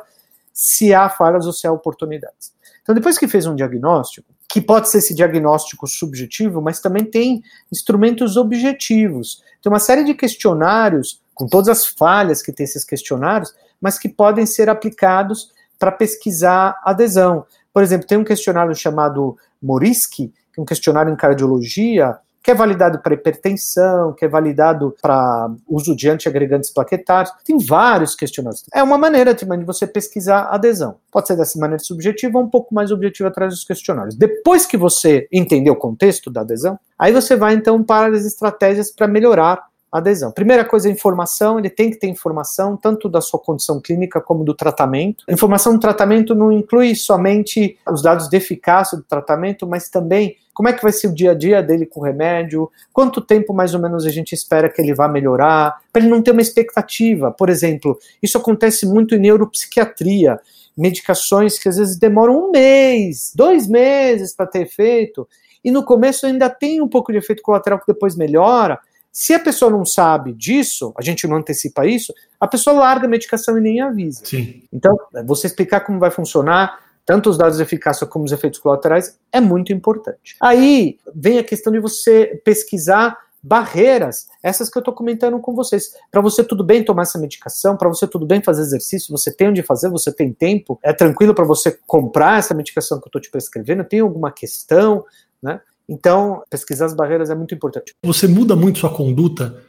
se 0.53 0.93
há 0.93 1.09
falhas 1.09 1.47
ou 1.47 1.51
se 1.51 1.65
há 1.65 1.71
oportunidades. 1.71 2.53
Então, 2.83 2.93
depois 2.93 3.17
que 3.17 3.27
fez 3.27 3.47
um 3.47 3.55
diagnóstico, 3.55 4.31
que 4.47 4.61
pode 4.61 4.87
ser 4.89 4.99
esse 4.99 5.15
diagnóstico 5.15 5.87
subjetivo, 5.87 6.61
mas 6.61 6.79
também 6.79 7.03
tem 7.03 7.41
instrumentos 7.71 8.37
objetivos. 8.37 9.41
Tem 9.61 9.71
uma 9.71 9.79
série 9.79 10.03
de 10.03 10.13
questionários, 10.13 11.19
com 11.33 11.47
todas 11.47 11.67
as 11.67 11.87
falhas 11.87 12.43
que 12.43 12.53
tem 12.53 12.63
esses 12.63 12.83
questionários, 12.83 13.51
mas 13.81 13.97
que 13.97 14.07
podem 14.07 14.45
ser 14.45 14.69
aplicados 14.69 15.54
para 15.77 15.91
pesquisar 15.91 16.79
adesão. 16.83 17.45
Por 17.73 17.83
exemplo, 17.83 18.07
tem 18.07 18.17
um 18.17 18.23
questionário 18.23 18.73
chamado 18.75 19.37
Morisky, 19.61 20.33
que 20.53 20.59
é 20.59 20.61
um 20.61 20.65
questionário 20.65 21.11
em 21.11 21.15
cardiologia, 21.15 22.17
que 22.45 22.51
é 22.51 22.53
validado 22.53 22.99
para 22.99 23.15
hipertensão, 23.15 24.13
que 24.13 24.23
é 24.23 24.27
validado 24.27 24.95
para 25.01 25.51
uso 25.67 25.95
de 25.95 26.07
antiagregantes 26.07 26.69
plaquetários. 26.69 27.33
Tem 27.43 27.57
vários 27.57 28.13
questionários. 28.13 28.63
É 28.71 28.83
uma 28.83 28.99
maneira 28.99 29.33
de 29.33 29.45
você 29.65 29.87
pesquisar 29.87 30.49
adesão. 30.51 30.97
Pode 31.11 31.25
ser 31.25 31.35
dessa 31.35 31.57
maneira 31.57 31.83
subjetiva 31.83 32.37
ou 32.37 32.45
um 32.45 32.49
pouco 32.49 32.73
mais 32.75 32.91
objetiva 32.91 33.29
atrás 33.29 33.51
dos 33.51 33.63
questionários. 33.63 34.13
Depois 34.13 34.67
que 34.67 34.77
você 34.77 35.27
entender 35.31 35.71
o 35.71 35.75
contexto 35.75 36.29
da 36.29 36.41
adesão, 36.41 36.79
aí 36.99 37.11
você 37.11 37.35
vai 37.35 37.55
então 37.55 37.83
para 37.83 38.15
as 38.15 38.25
estratégias 38.25 38.91
para 38.91 39.07
melhorar 39.07 39.65
adesão. 39.97 40.31
Primeira 40.31 40.65
coisa, 40.65 40.89
informação, 40.89 41.59
ele 41.59 41.69
tem 41.69 41.89
que 41.89 41.97
ter 41.97 42.07
informação 42.07 42.75
tanto 42.77 43.07
da 43.09 43.21
sua 43.21 43.39
condição 43.39 43.79
clínica 43.79 44.21
como 44.21 44.43
do 44.43 44.53
tratamento. 44.53 45.23
A 45.27 45.33
informação 45.33 45.73
do 45.73 45.79
tratamento 45.79 46.33
não 46.35 46.51
inclui 46.51 46.95
somente 46.95 47.77
os 47.89 48.01
dados 48.01 48.29
de 48.29 48.37
eficácia 48.37 48.97
do 48.97 49.03
tratamento, 49.03 49.67
mas 49.67 49.89
também 49.89 50.37
como 50.55 50.69
é 50.69 50.73
que 50.73 50.81
vai 50.81 50.93
ser 50.93 51.07
o 51.07 51.13
dia 51.13 51.31
a 51.31 51.33
dia 51.33 51.61
dele 51.61 51.85
com 51.85 51.99
o 51.99 52.03
remédio, 52.03 52.71
quanto 52.93 53.19
tempo 53.19 53.53
mais 53.53 53.73
ou 53.73 53.81
menos 53.81 54.05
a 54.05 54.09
gente 54.09 54.31
espera 54.31 54.69
que 54.69 54.81
ele 54.81 54.93
vá 54.93 55.05
melhorar, 55.05 55.81
para 55.91 56.01
ele 56.01 56.09
não 56.09 56.21
ter 56.21 56.31
uma 56.31 56.41
expectativa. 56.41 57.29
Por 57.29 57.49
exemplo, 57.49 57.99
isso 58.23 58.37
acontece 58.37 58.85
muito 58.85 59.13
em 59.15 59.19
neuropsiquiatria, 59.19 60.39
medicações 60.77 61.59
que 61.59 61.67
às 61.67 61.75
vezes 61.75 61.97
demoram 61.97 62.47
um 62.47 62.51
mês, 62.51 63.33
dois 63.35 63.67
meses 63.67 64.33
para 64.33 64.47
ter 64.47 64.61
efeito, 64.61 65.27
e 65.61 65.71
no 65.71 65.83
começo 65.83 66.25
ainda 66.25 66.49
tem 66.49 66.81
um 66.81 66.87
pouco 66.87 67.11
de 67.11 67.17
efeito 67.17 67.43
colateral 67.43 67.77
que 67.77 67.91
depois 67.91 68.15
melhora, 68.15 68.79
se 69.17 69.33
a 69.33 69.39
pessoa 69.39 69.71
não 69.71 69.85
sabe 69.85 70.33
disso, 70.33 70.93
a 70.97 71.01
gente 71.01 71.25
não 71.25 71.37
antecipa 71.37 71.85
isso, 71.85 72.13
a 72.37 72.45
pessoa 72.45 72.77
larga 72.77 73.05
a 73.05 73.09
medicação 73.09 73.57
e 73.57 73.61
nem 73.61 73.79
avisa. 73.79 74.25
Sim. 74.25 74.63
Então, 74.73 74.93
você 75.25 75.47
explicar 75.47 75.79
como 75.85 75.97
vai 75.97 76.11
funcionar, 76.11 76.77
tanto 77.05 77.29
os 77.29 77.37
dados 77.37 77.55
de 77.55 77.63
eficácia 77.63 78.05
como 78.05 78.25
os 78.25 78.33
efeitos 78.33 78.59
colaterais, 78.59 79.17
é 79.31 79.39
muito 79.39 79.71
importante. 79.71 80.35
Aí 80.41 80.99
vem 81.15 81.39
a 81.39 81.45
questão 81.45 81.71
de 81.71 81.79
você 81.79 82.41
pesquisar 82.43 83.17
barreiras, 83.41 84.27
essas 84.43 84.69
que 84.69 84.77
eu 84.77 84.81
estou 84.81 84.93
comentando 84.93 85.39
com 85.39 85.55
vocês. 85.55 85.93
Para 86.11 86.19
você 86.19 86.43
tudo 86.43 86.61
bem 86.61 86.83
tomar 86.83 87.03
essa 87.03 87.17
medicação, 87.17 87.77
para 87.77 87.87
você 87.87 88.05
tudo 88.05 88.25
bem 88.25 88.43
fazer 88.43 88.63
exercício, 88.63 89.17
você 89.17 89.33
tem 89.33 89.47
onde 89.47 89.63
fazer, 89.63 89.87
você 89.87 90.11
tem 90.11 90.33
tempo, 90.33 90.77
é 90.83 90.91
tranquilo 90.91 91.33
para 91.33 91.45
você 91.45 91.71
comprar 91.87 92.39
essa 92.39 92.53
medicação 92.53 92.99
que 92.99 93.05
eu 93.05 93.09
estou 93.09 93.21
te 93.21 93.31
prescrevendo, 93.31 93.85
tem 93.85 94.01
alguma 94.01 94.29
questão, 94.29 95.05
né? 95.41 95.61
Então, 95.87 96.43
pesquisar 96.49 96.85
as 96.85 96.95
barreiras 96.95 97.29
é 97.29 97.35
muito 97.35 97.53
importante. 97.53 97.93
Você 98.03 98.27
muda 98.27 98.55
muito 98.55 98.79
sua 98.79 98.93
conduta 98.93 99.61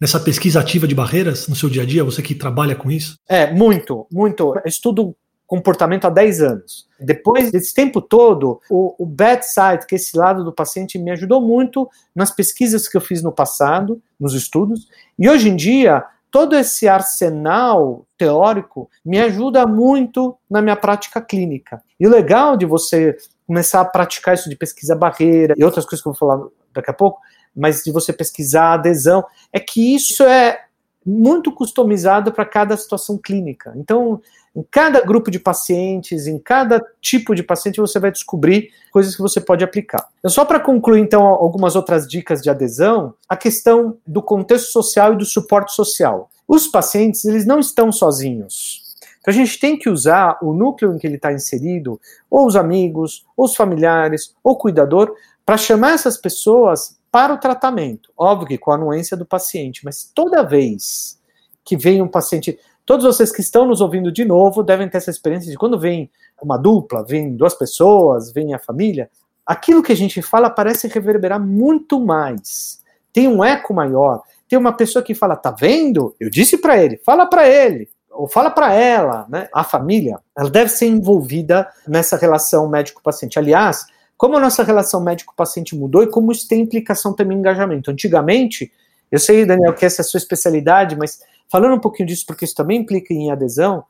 nessa 0.00 0.20
pesquisa 0.20 0.60
ativa 0.60 0.86
de 0.86 0.94
barreiras 0.94 1.48
no 1.48 1.56
seu 1.56 1.68
dia 1.68 1.82
a 1.82 1.86
dia? 1.86 2.04
Você 2.04 2.22
que 2.22 2.34
trabalha 2.34 2.76
com 2.76 2.90
isso? 2.90 3.16
É, 3.28 3.52
muito, 3.52 4.06
muito. 4.10 4.54
Estudo 4.64 5.16
comportamento 5.46 6.06
há 6.06 6.10
10 6.10 6.42
anos. 6.42 6.88
Depois 6.98 7.50
desse 7.50 7.74
tempo 7.74 8.00
todo, 8.00 8.60
o, 8.70 8.94
o 9.02 9.06
bedside, 9.06 9.86
que 9.86 9.94
é 9.94 9.96
esse 9.96 10.16
lado 10.16 10.42
do 10.42 10.52
paciente, 10.52 10.98
me 10.98 11.10
ajudou 11.10 11.40
muito 11.40 11.88
nas 12.14 12.30
pesquisas 12.30 12.88
que 12.88 12.96
eu 12.96 13.00
fiz 13.00 13.22
no 13.22 13.32
passado, 13.32 14.00
nos 14.18 14.34
estudos, 14.34 14.88
e 15.18 15.28
hoje 15.28 15.48
em 15.48 15.56
dia, 15.56 16.04
todo 16.34 16.56
esse 16.56 16.88
arsenal 16.88 18.04
teórico 18.18 18.90
me 19.04 19.20
ajuda 19.20 19.64
muito 19.68 20.36
na 20.50 20.60
minha 20.60 20.74
prática 20.74 21.20
clínica. 21.20 21.80
E 21.98 22.08
o 22.08 22.10
legal 22.10 22.56
de 22.56 22.66
você 22.66 23.16
começar 23.46 23.80
a 23.80 23.84
praticar 23.84 24.34
isso 24.34 24.50
de 24.50 24.56
pesquisa 24.56 24.96
barreira 24.96 25.54
e 25.56 25.62
outras 25.62 25.84
coisas 25.84 26.02
que 26.02 26.08
eu 26.08 26.12
vou 26.12 26.18
falar 26.18 26.44
daqui 26.74 26.90
a 26.90 26.92
pouco, 26.92 27.20
mas 27.54 27.84
de 27.84 27.92
você 27.92 28.12
pesquisar 28.12 28.72
adesão, 28.72 29.24
é 29.52 29.60
que 29.60 29.94
isso 29.94 30.24
é 30.24 30.64
muito 31.04 31.52
customizado 31.52 32.32
para 32.32 32.44
cada 32.44 32.76
situação 32.76 33.18
clínica. 33.18 33.72
Então, 33.76 34.20
em 34.56 34.64
cada 34.70 35.00
grupo 35.00 35.30
de 35.30 35.38
pacientes, 35.38 36.26
em 36.26 36.38
cada 36.38 36.80
tipo 37.00 37.34
de 37.34 37.42
paciente, 37.42 37.80
você 37.80 37.98
vai 37.98 38.10
descobrir 38.10 38.70
coisas 38.92 39.14
que 39.16 39.20
você 39.20 39.40
pode 39.40 39.64
aplicar. 39.64 40.08
Então, 40.18 40.30
só 40.30 40.44
para 40.44 40.60
concluir, 40.60 41.00
então, 41.00 41.22
algumas 41.22 41.74
outras 41.74 42.06
dicas 42.06 42.40
de 42.40 42.48
adesão, 42.48 43.14
a 43.28 43.36
questão 43.36 43.98
do 44.06 44.22
contexto 44.22 44.70
social 44.70 45.12
e 45.12 45.16
do 45.16 45.24
suporte 45.24 45.72
social. 45.72 46.30
Os 46.46 46.68
pacientes, 46.68 47.24
eles 47.24 47.44
não 47.44 47.58
estão 47.58 47.90
sozinhos. 47.90 48.82
Então, 49.20 49.32
a 49.32 49.36
gente 49.36 49.58
tem 49.58 49.78
que 49.78 49.90
usar 49.90 50.38
o 50.40 50.52
núcleo 50.52 50.94
em 50.94 50.98
que 50.98 51.06
ele 51.06 51.16
está 51.16 51.32
inserido, 51.32 52.00
ou 52.30 52.46
os 52.46 52.56
amigos, 52.56 53.24
ou 53.36 53.46
os 53.46 53.56
familiares, 53.56 54.34
ou 54.42 54.52
o 54.52 54.56
cuidador, 54.56 55.14
para 55.44 55.56
chamar 55.56 55.94
essas 55.94 56.16
pessoas 56.16 56.96
para 57.14 57.32
o 57.32 57.38
tratamento. 57.38 58.10
Óbvio 58.18 58.48
que 58.48 58.58
com 58.58 58.72
a 58.72 58.74
anuência 58.74 59.16
do 59.16 59.24
paciente, 59.24 59.84
mas 59.84 60.10
toda 60.12 60.42
vez 60.42 61.16
que 61.64 61.76
vem 61.76 62.02
um 62.02 62.08
paciente. 62.08 62.58
Todos 62.84 63.06
vocês 63.06 63.30
que 63.30 63.40
estão 63.40 63.64
nos 63.64 63.80
ouvindo 63.80 64.10
de 64.10 64.24
novo 64.24 64.64
devem 64.64 64.88
ter 64.88 64.96
essa 64.96 65.12
experiência 65.12 65.48
de 65.48 65.56
quando 65.56 65.78
vem 65.78 66.10
uma 66.42 66.56
dupla, 66.56 67.04
vem 67.04 67.36
duas 67.36 67.54
pessoas, 67.54 68.32
vem 68.32 68.52
a 68.52 68.58
família, 68.58 69.08
aquilo 69.46 69.80
que 69.80 69.92
a 69.92 69.96
gente 69.96 70.20
fala 70.20 70.50
parece 70.50 70.88
reverberar 70.88 71.38
muito 71.38 72.00
mais. 72.00 72.82
Tem 73.12 73.28
um 73.28 73.44
eco 73.44 73.72
maior. 73.72 74.20
Tem 74.48 74.58
uma 74.58 74.72
pessoa 74.72 75.00
que 75.00 75.14
fala, 75.14 75.36
tá 75.36 75.52
vendo? 75.52 76.16
Eu 76.18 76.28
disse 76.28 76.58
para 76.58 76.82
ele, 76.82 76.96
fala 76.96 77.26
para 77.26 77.48
ele, 77.48 77.88
ou 78.10 78.26
fala 78.26 78.50
para 78.50 78.72
ela, 78.72 79.24
né? 79.28 79.48
A 79.54 79.62
família, 79.62 80.18
ela 80.36 80.50
deve 80.50 80.68
ser 80.68 80.86
envolvida 80.86 81.68
nessa 81.86 82.16
relação 82.16 82.68
médico-paciente. 82.68 83.38
Aliás, 83.38 83.86
como 84.16 84.36
a 84.36 84.40
nossa 84.40 84.62
relação 84.62 85.02
médico-paciente 85.02 85.76
mudou 85.76 86.02
e 86.02 86.10
como 86.10 86.32
isso 86.32 86.48
tem 86.48 86.60
implicação 86.60 87.12
também 87.12 87.36
em 87.36 87.40
engajamento. 87.40 87.90
Antigamente, 87.90 88.72
eu 89.10 89.18
sei, 89.18 89.44
Daniel, 89.44 89.74
que 89.74 89.84
essa 89.84 90.02
é 90.02 90.04
a 90.04 90.06
sua 90.06 90.18
especialidade, 90.18 90.96
mas 90.96 91.20
falando 91.50 91.74
um 91.74 91.80
pouquinho 91.80 92.08
disso, 92.08 92.24
porque 92.26 92.44
isso 92.44 92.54
também 92.54 92.80
implica 92.80 93.12
em 93.12 93.30
adesão, 93.30 93.84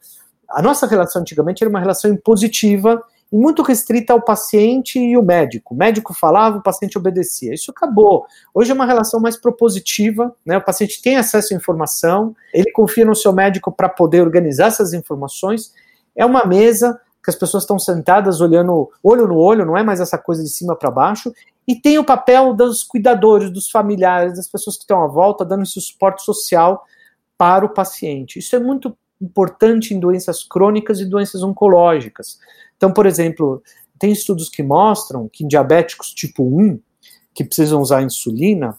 a 0.49 0.63
nossa 0.63 0.87
relação 0.87 1.23
antigamente 1.23 1.63
era 1.63 1.71
uma 1.71 1.81
relação 1.81 2.11
impositiva 2.11 3.03
e 3.33 3.37
muito 3.37 3.63
restrita 3.63 4.13
ao 4.13 4.21
paciente 4.21 4.99
e 4.99 5.17
o 5.17 5.23
médico. 5.23 5.75
O 5.75 5.77
médico 5.77 6.15
falava, 6.15 6.59
o 6.59 6.63
paciente 6.63 6.97
obedecia. 6.97 7.53
Isso 7.53 7.71
acabou. 7.71 8.27
Hoje 8.53 8.71
é 8.71 8.75
uma 8.75 8.87
relação 8.87 9.19
mais 9.19 9.37
propositiva, 9.37 10.35
né? 10.45 10.59
O 10.59 10.65
paciente 10.65 11.03
tem 11.03 11.17
acesso 11.17 11.53
à 11.53 11.57
informação, 11.57 12.37
ele 12.53 12.71
confia 12.71 13.05
no 13.05 13.15
seu 13.15 13.33
médico 13.33 13.73
para 13.73 13.89
poder 13.89 14.21
organizar 14.21 14.67
essas 14.67 14.93
informações. 14.93 15.73
É 16.15 16.25
uma 16.25 16.45
mesa 16.45 17.01
que 17.25 17.31
as 17.31 17.37
pessoas 17.37 17.63
estão 17.63 17.79
sentadas 17.79 18.43
olhando 18.43 18.91
olho 19.03 19.27
no 19.27 19.39
olho, 19.39 19.65
não 19.65 19.77
é 19.77 19.83
mais 19.83 19.99
essa 19.99 20.19
coisa 20.19 20.43
de 20.43 20.51
cima 20.51 20.77
para 20.77 20.91
baixo, 20.91 21.33
e 21.67 21.75
tem 21.75 21.99
o 21.99 22.05
papel 22.05 22.53
dos 22.53 22.83
cuidadores, 22.83 23.51
dos 23.51 23.71
familiares, 23.71 24.37
das 24.37 24.47
pessoas 24.47 24.77
que 24.77 24.83
estão 24.83 25.03
à 25.03 25.07
volta, 25.07 25.43
dando 25.43 25.63
esse 25.63 25.81
suporte 25.81 26.23
social 26.23 26.85
para 27.39 27.65
o 27.65 27.71
paciente. 27.71 28.39
Isso 28.39 28.55
é 28.55 28.59
muito 28.59 28.95
importante 29.19 29.95
em 29.95 29.99
doenças 29.99 30.45
crônicas 30.45 31.01
e 31.01 31.07
doenças 31.07 31.43
oncológicas. 31.43 32.39
Então, 32.77 32.93
por 32.93 33.07
exemplo, 33.07 33.63
tem 33.99 34.13
estudos 34.13 34.51
que 34.51 34.63
mostram 34.63 35.27
que 35.33 35.45
em 35.45 35.49
diabéticos 35.49 36.13
tipo 36.13 36.43
1, 36.45 36.79
que 37.33 37.43
precisam 37.43 37.81
usar 37.81 38.03
insulina, 38.03 38.77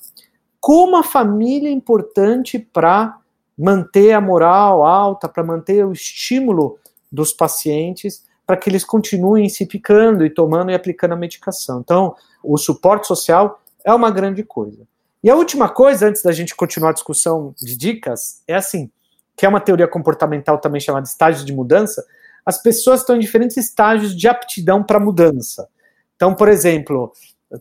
como 0.59 0.97
a 0.97 1.03
família 1.03 1.69
é 1.69 1.71
importante 1.71 2.59
para 2.59 3.17
manter 3.57 4.13
a 4.13 4.21
moral 4.21 4.83
alta, 4.83 5.27
para 5.27 5.43
manter 5.43 5.83
o 5.83 5.91
estímulo 5.91 6.77
dos 7.11 7.33
pacientes 7.33 8.24
para 8.45 8.57
que 8.57 8.69
eles 8.69 8.83
continuem 8.83 9.49
se 9.49 9.65
picando 9.65 10.25
e 10.25 10.29
tomando 10.29 10.71
e 10.71 10.75
aplicando 10.75 11.13
a 11.13 11.17
medicação. 11.17 11.79
Então, 11.79 12.15
o 12.43 12.57
suporte 12.57 13.07
social 13.07 13.61
é 13.83 13.93
uma 13.93 14.11
grande 14.11 14.43
coisa. 14.43 14.87
E 15.23 15.29
a 15.29 15.35
última 15.35 15.67
coisa, 15.67 16.07
antes 16.07 16.21
da 16.21 16.31
gente 16.31 16.55
continuar 16.55 16.91
a 16.91 16.93
discussão 16.93 17.53
de 17.57 17.75
dicas, 17.75 18.43
é 18.47 18.55
assim, 18.55 18.91
que 19.35 19.45
é 19.45 19.49
uma 19.49 19.59
teoria 19.59 19.87
comportamental 19.87 20.59
também 20.59 20.79
chamada 20.79 21.07
estágios 21.07 21.43
de 21.43 21.51
mudança, 21.51 22.05
as 22.45 22.61
pessoas 22.61 22.99
estão 22.99 23.15
em 23.15 23.19
diferentes 23.19 23.57
estágios 23.57 24.15
de 24.15 24.27
aptidão 24.27 24.83
para 24.83 24.99
mudança. 24.99 25.67
Então, 26.15 26.35
por 26.35 26.47
exemplo, 26.47 27.11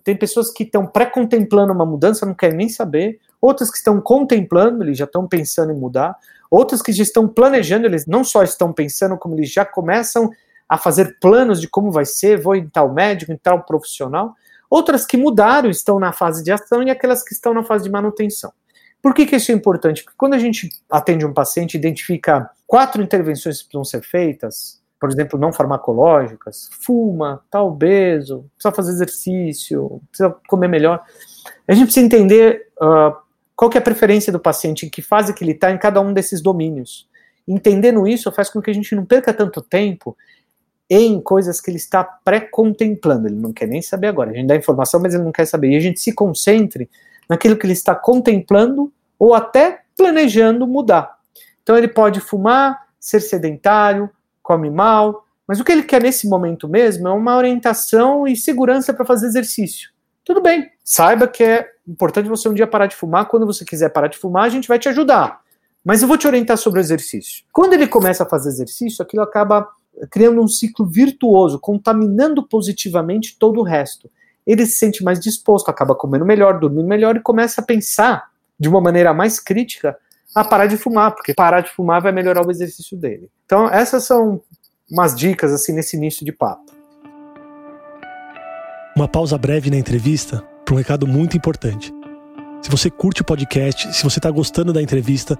tem 0.02 0.16
pessoas 0.16 0.50
que 0.50 0.64
estão 0.64 0.86
pré-contemplando 0.86 1.72
uma 1.72 1.86
mudança, 1.86 2.26
não 2.26 2.34
querem 2.34 2.56
nem 2.56 2.68
saber, 2.68 3.18
outras 3.40 3.70
que 3.70 3.78
estão 3.78 4.00
contemplando, 4.00 4.84
eles 4.84 4.98
já 4.98 5.04
estão 5.04 5.26
pensando 5.26 5.72
em 5.72 5.76
mudar, 5.76 6.16
outras 6.50 6.82
que 6.82 6.92
já 6.92 7.02
estão 7.02 7.26
planejando, 7.26 7.86
eles 7.86 8.06
não 8.06 8.22
só 8.22 8.42
estão 8.42 8.72
pensando, 8.72 9.16
como 9.16 9.34
eles 9.34 9.50
já 9.50 9.64
começam 9.64 10.30
a 10.68 10.78
fazer 10.78 11.18
planos 11.20 11.60
de 11.60 11.68
como 11.68 11.90
vai 11.90 12.04
ser, 12.04 12.40
vou 12.40 12.56
em 12.56 12.68
tal 12.68 12.92
médico, 12.92 13.32
em 13.32 13.36
tal 13.36 13.62
profissional. 13.64 14.34
Outras 14.70 15.06
que 15.06 15.16
mudaram, 15.16 15.70
estão 15.70 15.98
na 15.98 16.12
fase 16.12 16.42
de 16.42 16.50
ação 16.50 16.82
e 16.82 16.90
aquelas 16.90 17.22
que 17.22 17.32
estão 17.32 17.54
na 17.54 17.62
fase 17.62 17.84
de 17.84 17.90
manutenção. 17.90 18.52
Por 19.02 19.12
que, 19.12 19.26
que 19.26 19.36
isso 19.36 19.52
é 19.52 19.54
importante? 19.54 20.02
Porque 20.02 20.16
quando 20.16 20.34
a 20.34 20.38
gente 20.38 20.70
atende 20.90 21.26
um 21.26 21.32
paciente, 21.32 21.76
identifica 21.76 22.50
quatro 22.66 23.02
intervenções 23.02 23.58
que 23.58 23.68
precisam 23.68 23.84
ser 23.84 24.02
feitas, 24.02 24.82
por 24.98 25.10
exemplo, 25.10 25.38
não 25.38 25.52
farmacológicas, 25.52 26.70
fuma, 26.80 27.42
está 27.44 27.62
obeso, 27.62 28.50
precisa 28.54 28.74
fazer 28.74 28.92
exercício, 28.92 30.00
precisa 30.08 30.34
comer 30.48 30.68
melhor. 30.68 31.04
A 31.68 31.74
gente 31.74 31.84
precisa 31.84 32.06
entender 32.06 32.68
uh, 32.80 33.14
qual 33.54 33.70
é 33.74 33.78
a 33.78 33.82
preferência 33.82 34.32
do 34.32 34.40
paciente, 34.40 34.86
em 34.86 34.88
que 34.88 35.02
fase 35.02 35.34
que 35.34 35.44
ele 35.44 35.52
está 35.52 35.70
em 35.70 35.76
cada 35.76 36.00
um 36.00 36.14
desses 36.14 36.40
domínios. 36.40 37.06
Entendendo 37.46 38.08
isso 38.08 38.32
faz 38.32 38.48
com 38.48 38.62
que 38.62 38.70
a 38.70 38.74
gente 38.74 38.94
não 38.94 39.04
perca 39.04 39.34
tanto 39.34 39.60
tempo 39.60 40.16
em 40.88 41.20
coisas 41.20 41.60
que 41.60 41.70
ele 41.70 41.78
está 41.78 42.04
pré-contemplando. 42.04 43.28
Ele 43.28 43.36
não 43.36 43.52
quer 43.52 43.66
nem 43.66 43.80
saber 43.80 44.08
agora. 44.08 44.30
A 44.30 44.34
gente 44.34 44.46
dá 44.46 44.56
informação, 44.56 45.00
mas 45.00 45.14
ele 45.14 45.24
não 45.24 45.32
quer 45.32 45.46
saber. 45.46 45.70
E 45.70 45.76
a 45.76 45.80
gente 45.80 46.00
se 46.00 46.12
concentre 46.12 46.88
naquilo 47.28 47.56
que 47.56 47.66
ele 47.66 47.72
está 47.72 47.94
contemplando 47.94 48.92
ou 49.18 49.34
até 49.34 49.82
planejando 49.96 50.66
mudar. 50.66 51.18
Então 51.62 51.76
ele 51.76 51.88
pode 51.88 52.20
fumar, 52.20 52.86
ser 53.00 53.20
sedentário, 53.20 54.10
come 54.42 54.68
mal, 54.68 55.24
mas 55.46 55.60
o 55.60 55.64
que 55.64 55.72
ele 55.72 55.82
quer 55.82 56.02
nesse 56.02 56.28
momento 56.28 56.68
mesmo 56.68 57.08
é 57.08 57.12
uma 57.12 57.36
orientação 57.36 58.26
e 58.26 58.36
segurança 58.36 58.92
para 58.92 59.04
fazer 59.04 59.26
exercício. 59.26 59.90
Tudo 60.24 60.40
bem, 60.40 60.70
saiba 60.82 61.28
que 61.28 61.44
é 61.44 61.68
importante 61.86 62.28
você 62.28 62.48
um 62.48 62.54
dia 62.54 62.66
parar 62.66 62.86
de 62.86 62.96
fumar. 62.96 63.26
Quando 63.26 63.46
você 63.46 63.64
quiser 63.64 63.90
parar 63.90 64.08
de 64.08 64.16
fumar, 64.16 64.44
a 64.44 64.48
gente 64.48 64.68
vai 64.68 64.78
te 64.78 64.88
ajudar. 64.88 65.40
Mas 65.84 66.00
eu 66.00 66.08
vou 66.08 66.16
te 66.16 66.26
orientar 66.26 66.56
sobre 66.56 66.80
o 66.80 66.82
exercício. 66.82 67.44
Quando 67.52 67.74
ele 67.74 67.86
começa 67.86 68.22
a 68.22 68.26
fazer 68.28 68.48
exercício, 68.48 69.02
aquilo 69.02 69.22
acaba 69.22 69.68
criando 70.10 70.42
um 70.42 70.48
ciclo 70.48 70.86
virtuoso, 70.86 71.58
contaminando 71.58 72.46
positivamente 72.46 73.36
todo 73.38 73.60
o 73.60 73.62
resto. 73.62 74.10
Ele 74.46 74.66
se 74.66 74.76
sente 74.76 75.02
mais 75.02 75.18
disposto, 75.18 75.68
acaba 75.68 75.94
comendo 75.94 76.24
melhor, 76.24 76.58
dormindo 76.58 76.86
melhor 76.86 77.16
e 77.16 77.20
começa 77.20 77.60
a 77.60 77.64
pensar 77.64 78.30
de 78.58 78.68
uma 78.68 78.80
maneira 78.80 79.14
mais 79.14 79.40
crítica 79.40 79.96
a 80.34 80.44
parar 80.44 80.66
de 80.66 80.76
fumar, 80.76 81.14
porque 81.14 81.32
parar 81.32 81.60
de 81.60 81.70
fumar 81.70 82.02
vai 82.02 82.12
melhorar 82.12 82.46
o 82.46 82.50
exercício 82.50 82.96
dele. 82.96 83.30
Então, 83.46 83.68
essas 83.68 84.04
são 84.04 84.40
umas 84.90 85.14
dicas 85.14 85.52
assim 85.52 85.72
nesse 85.72 85.96
início 85.96 86.24
de 86.24 86.32
papo. 86.32 86.72
Uma 88.96 89.08
pausa 89.08 89.38
breve 89.38 89.70
na 89.70 89.76
entrevista 89.76 90.44
para 90.64 90.74
um 90.74 90.78
recado 90.78 91.06
muito 91.06 91.36
importante. 91.36 91.92
Se 92.62 92.70
você 92.70 92.90
curte 92.90 93.22
o 93.22 93.24
podcast, 93.24 93.92
se 93.92 94.02
você 94.02 94.18
está 94.18 94.30
gostando 94.30 94.72
da 94.72 94.82
entrevista, 94.82 95.36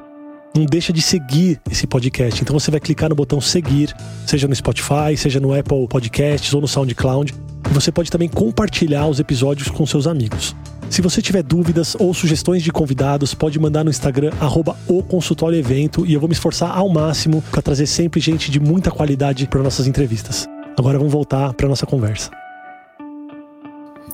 não 0.57 0.65
deixa 0.65 0.93
de 0.93 1.03
seguir 1.03 1.61
esse 1.71 1.87
podcast. 1.87 2.41
Então 2.41 2.59
você 2.59 2.71
vai 2.71 2.79
clicar 2.79 3.09
no 3.09 3.15
botão 3.15 3.41
seguir, 3.41 3.95
seja 4.27 4.47
no 4.47 4.55
Spotify, 4.55 5.17
seja 5.17 5.41
no 5.41 5.53
Apple 5.53 5.89
Podcasts 5.89 6.55
ou 6.55 6.61
no 6.61 6.69
SoundCloud. 6.69 7.35
E 7.69 7.75
você 7.75 7.91
pode 7.91 8.11
também 8.11 8.29
compartilhar 8.29 9.09
os 9.09 9.19
episódios 9.19 9.69
com 9.69 9.85
seus 9.85 10.07
amigos. 10.07 10.55
Se 10.91 11.03
você 11.03 11.21
tiver 11.21 11.43
dúvidas 11.43 11.97
ou 11.99 12.15
sugestões 12.15 12.63
de 12.63 12.71
convidados, 12.71 13.35
pode 13.35 13.59
mandar 13.59 13.83
no 13.83 13.91
Instagram 13.91 14.31
arroba 14.39 14.77
o 14.87 15.03
consultório 15.03 15.59
evento 15.59 16.07
e 16.07 16.15
eu 16.15 16.21
vou 16.21 16.29
me 16.29 16.35
esforçar 16.35 16.71
ao 16.71 16.89
máximo 16.89 17.43
para 17.51 17.61
trazer 17.61 17.87
sempre 17.87 18.21
gente 18.21 18.51
de 18.51 18.61
muita 18.61 18.91
qualidade 18.91 19.49
para 19.49 19.63
nossas 19.63 19.89
entrevistas. 19.89 20.47
Agora 20.79 20.99
vamos 20.99 21.13
voltar 21.13 21.53
para 21.55 21.69
nossa 21.69 21.87
conversa. 21.87 22.31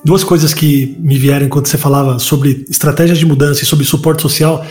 Duas 0.03 0.23
coisas 0.23 0.53
que 0.55 0.97
me 0.99 1.17
vieram 1.19 1.45
enquanto 1.45 1.67
você 1.67 1.77
falava 1.77 2.17
sobre 2.17 2.65
estratégias 2.67 3.19
de 3.19 3.25
mudança 3.25 3.61
e 3.61 3.65
sobre 3.65 3.85
suporte 3.85 4.23
social 4.23 4.65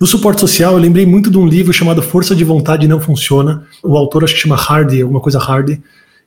no 0.00 0.06
suporte 0.06 0.40
social, 0.40 0.72
eu 0.72 0.78
lembrei 0.78 1.06
muito 1.06 1.30
de 1.30 1.38
um 1.38 1.46
livro 1.46 1.72
chamado 1.72 2.02
Força 2.02 2.34
de 2.34 2.44
Vontade 2.44 2.88
Não 2.88 3.00
Funciona. 3.00 3.66
O 3.82 3.96
autor 3.96 4.24
acho 4.24 4.34
que 4.34 4.40
chama 4.40 4.56
Hardy, 4.56 5.00
alguma 5.00 5.20
coisa 5.20 5.38
Hardy. 5.38 5.80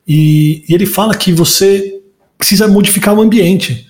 E, 0.07 0.63
e 0.67 0.73
ele 0.73 0.85
fala 0.85 1.15
que 1.15 1.33
você 1.33 1.99
precisa 2.37 2.67
modificar 2.67 3.13
o 3.13 3.21
ambiente. 3.21 3.87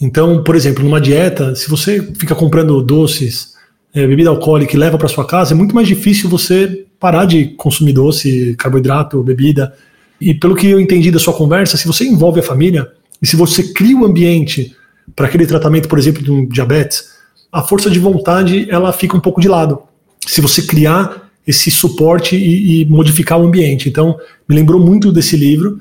Então, 0.00 0.42
por 0.42 0.54
exemplo, 0.54 0.84
numa 0.84 1.00
dieta, 1.00 1.54
se 1.54 1.68
você 1.68 2.00
fica 2.16 2.34
comprando 2.34 2.82
doces 2.82 3.54
é, 3.94 4.06
bebida 4.06 4.28
alcoólica 4.30 4.74
e 4.74 4.78
leva 4.78 4.98
para 4.98 5.08
sua 5.08 5.26
casa, 5.26 5.54
é 5.54 5.56
muito 5.56 5.74
mais 5.74 5.86
difícil 5.86 6.28
você 6.28 6.84
parar 6.98 7.24
de 7.24 7.46
consumir 7.56 7.92
doce, 7.92 8.54
carboidrato, 8.56 9.22
bebida. 9.22 9.72
E 10.20 10.34
pelo 10.34 10.54
que 10.54 10.68
eu 10.68 10.80
entendi 10.80 11.10
da 11.10 11.18
sua 11.18 11.32
conversa, 11.32 11.76
se 11.76 11.86
você 11.86 12.04
envolve 12.04 12.40
a 12.40 12.42
família 12.42 12.90
e 13.22 13.26
se 13.26 13.36
você 13.36 13.72
cria 13.72 13.96
o 13.96 14.00
um 14.00 14.04
ambiente 14.04 14.74
para 15.14 15.26
aquele 15.26 15.46
tratamento, 15.46 15.88
por 15.88 15.98
exemplo, 15.98 16.22
de 16.22 16.30
um 16.30 16.46
diabetes, 16.46 17.13
a 17.54 17.62
força 17.62 17.88
de 17.88 18.00
vontade 18.00 18.66
ela 18.68 18.92
fica 18.92 19.16
um 19.16 19.20
pouco 19.20 19.40
de 19.40 19.46
lado. 19.46 19.78
Se 20.26 20.40
você 20.40 20.62
criar 20.62 21.24
esse 21.46 21.70
suporte 21.70 22.34
e, 22.36 22.82
e 22.82 22.84
modificar 22.86 23.38
o 23.38 23.44
ambiente. 23.44 23.88
Então, 23.88 24.16
me 24.48 24.56
lembrou 24.56 24.80
muito 24.80 25.12
desse 25.12 25.36
livro 25.36 25.78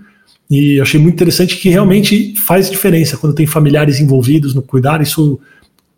e 0.51 0.79
achei 0.79 0.99
muito 0.99 1.15
interessante 1.15 1.57
que 1.57 1.69
realmente 1.69 2.35
faz 2.35 2.69
diferença 2.69 3.17
quando 3.17 3.33
tem 3.33 3.47
familiares 3.47 3.99
envolvidos 3.99 4.53
no 4.53 4.61
cuidar. 4.61 5.01
Isso 5.01 5.39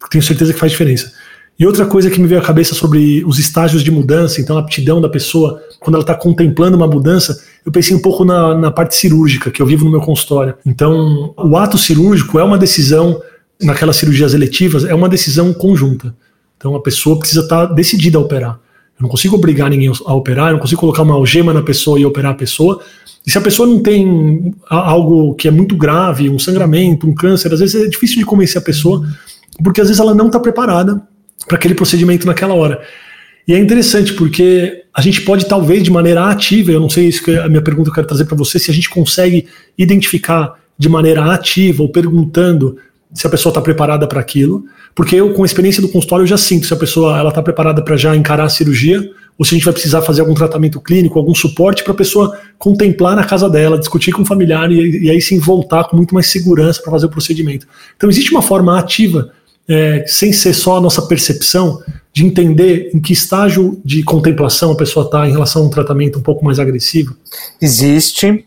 tenho 0.10 0.24
certeza 0.24 0.54
que 0.54 0.60
faz 0.60 0.72
diferença. 0.72 1.12
E 1.58 1.66
outra 1.66 1.86
coisa 1.86 2.10
que 2.10 2.20
me 2.20 2.28
veio 2.28 2.42
à 2.42 2.44
cabeça 2.44 2.76
sobre 2.76 3.24
os 3.26 3.40
estágios 3.40 3.84
de 3.84 3.90
mudança, 3.90 4.42
então 4.42 4.58
a 4.58 4.60
aptidão 4.60 5.02
da 5.02 5.10
pessoa, 5.10 5.62
quando 5.80 5.96
ela 5.96 6.04
está 6.04 6.14
contemplando 6.14 6.76
uma 6.76 6.88
mudança, 6.88 7.42
eu 7.66 7.72
pensei 7.72 7.96
um 7.96 8.02
pouco 8.02 8.26
na, 8.26 8.54
na 8.54 8.72
parte 8.72 8.96
cirúrgica, 8.96 9.50
que 9.50 9.62
eu 9.62 9.66
vivo 9.66 9.86
no 9.86 9.92
meu 9.92 10.02
consultório. 10.02 10.54
Então, 10.66 11.34
o 11.38 11.58
ato 11.58 11.78
cirúrgico 11.78 12.38
é 12.40 12.44
uma 12.44 12.58
decisão, 12.58 13.22
naquelas 13.62 13.98
cirurgias 13.98 14.34
eletivas, 14.34 14.84
é 14.84 14.94
uma 14.94 15.10
decisão 15.10 15.54
conjunta. 15.54 16.16
Então, 16.58 16.76
a 16.76 16.82
pessoa 16.82 17.20
precisa 17.20 17.42
estar 17.42 17.66
decidida 17.68 18.18
a 18.18 18.22
operar. 18.22 18.60
Eu 18.98 19.04
não 19.04 19.10
consigo 19.10 19.36
obrigar 19.36 19.70
ninguém 19.70 19.92
a 20.06 20.14
operar, 20.14 20.48
eu 20.48 20.54
não 20.54 20.60
consigo 20.60 20.80
colocar 20.80 21.02
uma 21.02 21.16
algema 21.16 21.54
na 21.54 21.62
pessoa 21.62 22.00
e 22.00 22.06
operar 22.06 22.32
a 22.32 22.36
pessoa. 22.36 22.82
E 23.26 23.32
se 23.32 23.38
a 23.38 23.42
pessoa 23.42 23.68
não 23.68 23.82
tem 23.82 24.54
algo 24.70 25.34
que 25.36 25.48
é 25.48 25.52
muito 25.52 25.76
grave, 25.76 26.30
um 26.30 26.40
sangramento, 26.40 27.08
um 27.08 27.14
câncer, 27.14 27.52
às 27.52 27.60
vezes 27.60 27.76
é 27.76 27.88
difícil 27.88 28.18
de 28.18 28.26
convencer 28.26 28.62
a 28.62 28.64
pessoa, 28.64 29.06
porque 29.64 29.82
às 29.82 29.88
vezes 29.88 30.00
ela 30.00 30.14
não 30.14 30.28
está 30.28 30.40
preparada 30.40 31.02
para 31.48 31.58
aquele 31.58 31.76
procedimento 31.76 32.26
naquela 32.26 32.54
hora. 32.54 32.82
E 33.48 33.54
é 33.54 33.60
interessante 33.60 34.14
porque 34.14 34.84
a 34.94 35.02
gente 35.02 35.22
pode, 35.22 35.46
talvez, 35.46 35.84
de 35.84 35.92
maneira 35.92 36.30
ativa, 36.30 36.72
eu 36.72 36.80
não 36.80 36.90
sei 36.90 37.08
isso 37.08 37.24
que 37.24 37.32
é 37.32 37.44
a 37.44 37.50
minha 37.50 37.62
pergunta 37.62 37.86
que 37.86 37.92
eu 37.92 37.96
quero 37.96 38.08
trazer 38.08 38.26
para 38.26 38.38
você, 38.38 38.58
se 38.58 38.72
a 38.72 38.74
gente 38.74 38.90
consegue 38.90 39.46
identificar 39.78 40.54
de 40.78 40.90
maneira 40.90 41.34
ativa 41.34 41.84
ou 41.84 41.90
perguntando 41.90 42.78
se 43.16 43.26
a 43.26 43.30
pessoa 43.30 43.52
está 43.52 43.62
preparada 43.62 44.06
para 44.06 44.20
aquilo, 44.20 44.66
porque 44.94 45.16
eu, 45.16 45.34
com 45.34 45.44
a 45.44 45.46
experiência 45.46 45.82
do 45.82 45.88
consultório, 45.88 46.24
eu 46.24 46.28
já 46.28 46.38
sinto 46.38 46.68
se 46.68 46.74
a 46.74 46.78
pessoa 46.78 47.28
está 47.28 47.42
preparada 47.42 47.82
para 47.82 47.96
já 47.96 48.16
encarar 48.16 48.44
a 48.44 48.50
cirurgia 48.50 49.10
ou 49.38 49.46
se 49.46 49.54
a 49.54 49.58
gente 49.58 49.66
vai 49.66 49.74
precisar 49.74 50.02
fazer 50.02 50.22
algum 50.22 50.34
tratamento 50.34 50.80
clínico, 50.80 51.18
algum 51.18 51.34
suporte 51.34 51.84
para 51.84 51.94
a 51.94 51.96
pessoa 51.96 52.38
contemplar 52.58 53.16
na 53.16 53.24
casa 53.24 53.50
dela, 53.50 53.80
discutir 53.80 54.12
com 54.12 54.22
o 54.22 54.26
familiar 54.26 54.72
e, 54.72 55.06
e 55.06 55.10
aí 55.10 55.22
sim 55.22 55.40
voltar 55.40 55.86
com 55.86 55.98
muito 55.98 56.14
mais 56.14 56.28
segurança 56.28 56.82
para 56.82 56.92
fazer 56.92 57.06
o 57.06 57.10
procedimento. 57.10 57.68
Então, 57.96 58.10
existe 58.10 58.32
uma 58.32 58.42
forma 58.42 58.78
ativa 58.78 59.32
é, 59.68 60.06
sem 60.08 60.32
ser 60.32 60.54
só 60.54 60.78
a 60.78 60.82
nossa 60.82 61.02
percepção, 61.02 61.82
de 62.14 62.26
entender 62.26 62.92
em 62.94 63.00
que 63.00 63.12
estágio 63.12 63.82
de 63.84 64.02
contemplação 64.02 64.72
a 64.72 64.76
pessoa 64.76 65.06
está 65.06 65.28
em 65.28 65.32
relação 65.32 65.64
a 65.64 65.66
um 65.66 65.70
tratamento 65.70 66.18
um 66.18 66.22
pouco 66.22 66.46
mais 66.46 66.60
agressivo? 66.60 67.14
Existe. 67.62 68.46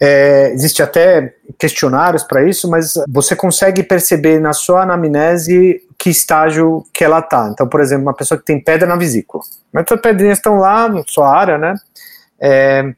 É, 0.00 0.52
existe 0.52 0.82
até 0.82 1.34
questionários 1.58 2.22
para 2.22 2.48
isso, 2.48 2.70
mas 2.70 2.94
você 3.08 3.34
consegue 3.34 3.82
perceber 3.82 4.38
na 4.40 4.52
sua 4.52 4.82
anamnese 4.82 5.82
que 5.98 6.10
estágio 6.10 6.84
que 6.92 7.02
ela 7.02 7.18
está. 7.18 7.48
Então, 7.52 7.68
por 7.68 7.80
exemplo, 7.80 8.04
uma 8.04 8.14
pessoa 8.14 8.38
que 8.38 8.44
tem 8.44 8.62
pedra 8.62 8.86
na 8.86 8.96
vesícula. 8.96 9.42
Mas 9.72 9.84
as 9.90 10.00
pedrinhas 10.00 10.38
estão 10.38 10.58
lá 10.58 10.88
na 10.88 11.02
sua 11.06 11.28
área, 11.28 11.58
né? 11.58 11.74
É, 12.40 12.92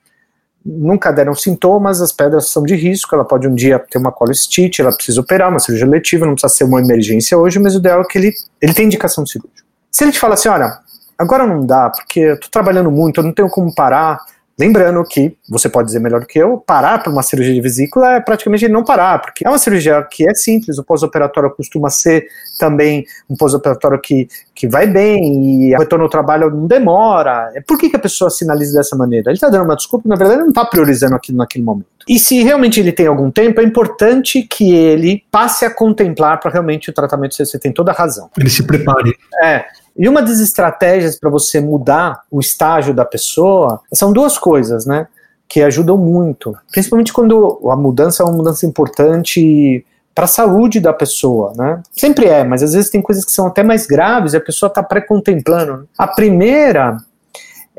nunca 0.64 1.10
deram 1.10 1.34
sintomas, 1.34 2.02
as 2.02 2.12
pedras 2.12 2.48
são 2.48 2.62
de 2.62 2.74
risco, 2.74 3.14
ela 3.14 3.24
pode 3.24 3.48
um 3.48 3.54
dia 3.54 3.78
ter 3.78 3.98
uma 3.98 4.12
colestite, 4.12 4.82
ela 4.82 4.94
precisa 4.94 5.20
operar, 5.20 5.48
uma 5.48 5.58
cirurgia 5.58 5.86
letiva, 5.86 6.26
não 6.26 6.34
precisa 6.34 6.54
ser 6.54 6.64
uma 6.64 6.80
emergência 6.80 7.38
hoje, 7.38 7.58
mas 7.58 7.74
o 7.74 7.78
ideal 7.78 8.02
é 8.02 8.04
que 8.04 8.18
ele, 8.18 8.32
ele 8.60 8.74
tem 8.74 8.86
indicação 8.86 9.24
cirúrgica. 9.24 9.62
Se 9.90 10.04
ele 10.04 10.12
te 10.12 10.18
fala 10.18 10.34
assim, 10.34 10.48
olha, 10.50 10.78
agora 11.18 11.46
não 11.46 11.64
dá, 11.64 11.90
porque 11.90 12.20
eu 12.20 12.38
tô 12.38 12.48
trabalhando 12.50 12.90
muito, 12.90 13.20
eu 13.20 13.24
não 13.24 13.32
tenho 13.32 13.48
como 13.48 13.74
parar, 13.74 14.20
Lembrando 14.61 15.03
que, 15.05 15.35
você 15.49 15.70
pode 15.70 15.87
dizer 15.87 16.01
melhor 16.01 16.20
do 16.20 16.27
que 16.27 16.38
eu, 16.38 16.59
parar 16.59 17.03
para 17.03 17.11
uma 17.11 17.23
cirurgia 17.23 17.55
de 17.55 17.62
vesícula 17.62 18.16
é 18.16 18.20
praticamente 18.20 18.68
não 18.68 18.85
parar, 18.85 19.18
porque 19.18 19.46
é 19.46 19.49
uma 19.49 19.57
cirurgia 19.57 20.03
que 20.03 20.29
é 20.29 20.35
simples, 20.35 20.77
o 20.77 20.85
pós-operatório 20.85 21.51
costuma 21.51 21.88
ser 21.88 22.27
também 22.59 23.07
um 23.31 23.35
pós-operatório 23.35 23.99
que, 23.99 24.29
que 24.55 24.68
vai 24.68 24.87
bem 24.87 25.70
e 25.70 25.75
o 25.75 25.79
retorno 25.79 26.05
ao 26.05 26.11
trabalho 26.11 26.51
não 26.51 26.66
demora. 26.66 27.51
Por 27.66 27.79
que, 27.79 27.88
que 27.88 27.96
a 27.96 27.99
pessoa 27.99 28.29
sinaliza 28.29 28.77
dessa 28.77 28.94
maneira? 28.94 29.31
Ele 29.31 29.37
está 29.37 29.49
dando 29.49 29.64
uma 29.64 29.75
desculpa, 29.75 30.07
na 30.07 30.14
verdade 30.14 30.40
ele 30.40 30.42
não 30.42 30.51
está 30.51 30.66
priorizando 30.66 31.14
aquilo 31.14 31.38
naquele 31.38 31.64
momento. 31.64 31.87
E 32.07 32.18
se 32.18 32.42
realmente 32.42 32.81
ele 32.81 32.92
tem 32.92 33.07
algum 33.07 33.31
tempo, 33.31 33.62
é 33.62 33.64
importante 33.64 34.42
que 34.42 34.75
ele 34.75 35.23
passe 35.31 35.64
a 35.64 35.70
contemplar 35.70 36.38
para 36.38 36.51
realmente 36.51 36.90
o 36.90 36.92
tratamento 36.92 37.35
ser. 37.35 37.46
Você 37.46 37.59
tem 37.59 37.73
toda 37.73 37.92
a 37.92 37.94
razão. 37.94 38.29
Ele 38.38 38.51
se 38.51 38.62
prepare. 38.62 39.14
É. 39.42 39.64
E 39.96 40.09
uma 40.09 40.22
das 40.22 40.40
estratégias 40.40 41.18
para 41.18 41.31
você 41.31 41.61
mudar 41.61 42.22
o 42.31 42.40
estágio 42.40 42.94
da 42.94 43.05
pessoa 43.05 43.81
são 43.92 44.12
duas 44.12 44.38
coisas, 44.38 44.87
né? 44.87 45.07
Que 45.48 45.62
ajudam 45.62 45.96
muito. 45.96 46.57
Principalmente 46.70 47.12
quando 47.12 47.61
a 47.70 47.76
mudança 47.76 48.22
é 48.22 48.26
uma 48.26 48.37
mudança 48.37 48.66
importante 48.66 49.85
para 50.14 50.24
a 50.24 50.29
saúde 50.29 50.81
da 50.81 50.92
pessoa, 50.92 51.53
né? 51.57 51.83
Sempre 51.92 52.26
é, 52.26 52.44
mas 52.44 52.62
às 52.62 52.72
vezes 52.72 52.90
tem 52.90 53.03
coisas 53.03 53.24
que 53.24 53.33
são 53.33 53.46
até 53.46 53.62
mais 53.62 53.87
graves 53.87 54.33
e 54.33 54.37
a 54.37 54.40
pessoa 54.40 54.68
está 54.68 54.83
pré-contemplando. 54.83 55.88
A 55.96 56.07
primeira 56.07 56.96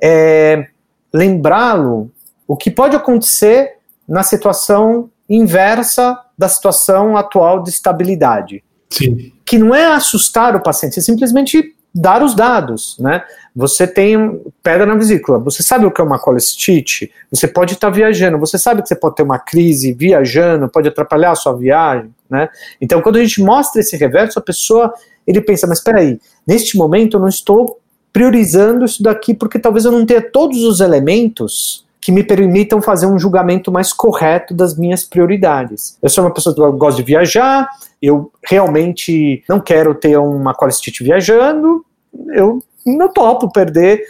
é 0.02 0.68
lembrá-lo 1.14 2.10
o 2.48 2.56
que 2.56 2.72
pode 2.72 2.96
acontecer 2.96 3.78
na 4.08 4.24
situação 4.24 5.10
inversa 5.30 6.20
da 6.38 6.50
situação 6.50 7.16
atual 7.16 7.64
de 7.64 7.70
estabilidade. 7.70 8.64
Sim. 8.90 9.32
Que 9.46 9.58
não 9.58 9.74
é 9.74 9.94
assustar 9.94 10.56
o 10.56 10.62
paciente, 10.62 11.00
é 11.00 11.02
simplesmente 11.02 11.76
dar 11.94 12.24
os 12.24 12.34
dados, 12.34 12.98
né? 13.00 13.22
Você 13.56 13.86
tem 13.86 14.42
pedra 14.64 14.86
na 14.86 14.96
vesícula, 14.96 15.38
você 15.38 15.62
sabe 15.62 15.86
o 15.86 15.92
que 15.92 16.00
é 16.00 16.04
uma 16.04 16.18
colestite, 16.18 17.12
você 17.30 17.48
pode 17.48 17.74
estar 17.74 17.90
viajando, 17.90 18.40
você 18.40 18.58
sabe 18.58 18.82
que 18.82 18.88
você 18.88 18.96
pode 18.96 19.16
ter 19.16 19.24
uma 19.24 19.40
crise 19.40 19.92
viajando, 19.94 20.70
pode 20.70 20.88
atrapalhar 20.88 21.32
a 21.32 21.36
sua 21.36 21.54
viagem, 21.54 22.14
né? 22.30 22.48
Então, 22.80 23.02
quando 23.02 23.18
a 23.18 23.22
gente 23.22 23.42
mostra 23.42 23.82
esse 23.82 23.98
reverso, 23.98 24.40
a 24.40 24.42
pessoa, 24.42 24.94
ele 25.28 25.42
pensa, 25.42 25.68
mas 25.68 25.80
espera 25.80 26.00
aí, 26.00 26.20
neste 26.48 26.78
momento 26.78 27.18
eu 27.18 27.22
não 27.22 27.28
estou 27.28 27.80
priorizando 28.14 28.86
isso 28.86 29.04
daqui 29.04 29.34
porque 29.34 29.60
talvez 29.60 29.86
eu 29.86 29.92
não 29.92 30.06
tenha 30.06 30.22
todos 30.22 30.64
os 30.64 30.80
elementos 30.80 31.86
que 32.00 32.12
me 32.12 32.24
permitam 32.24 32.82
fazer 32.82 33.06
um 33.06 33.20
julgamento 33.20 33.72
mais 33.72 33.94
correto 33.94 34.56
das 34.56 34.76
minhas 34.76 35.04
prioridades. 35.04 35.98
Eu 36.02 36.10
sou 36.10 36.24
uma 36.24 36.34
pessoa 36.34 36.56
que 36.56 36.78
gosta 36.78 37.02
de 37.02 37.06
viajar, 37.06 37.70
eu 38.02 38.32
realmente 38.44 39.44
não 39.48 39.60
quero 39.60 39.94
ter 39.94 40.18
uma 40.18 40.54
colestite 40.54 41.04
viajando, 41.04 41.86
eu 42.34 42.60
não 42.86 43.12
topo 43.12 43.52
perder 43.52 44.02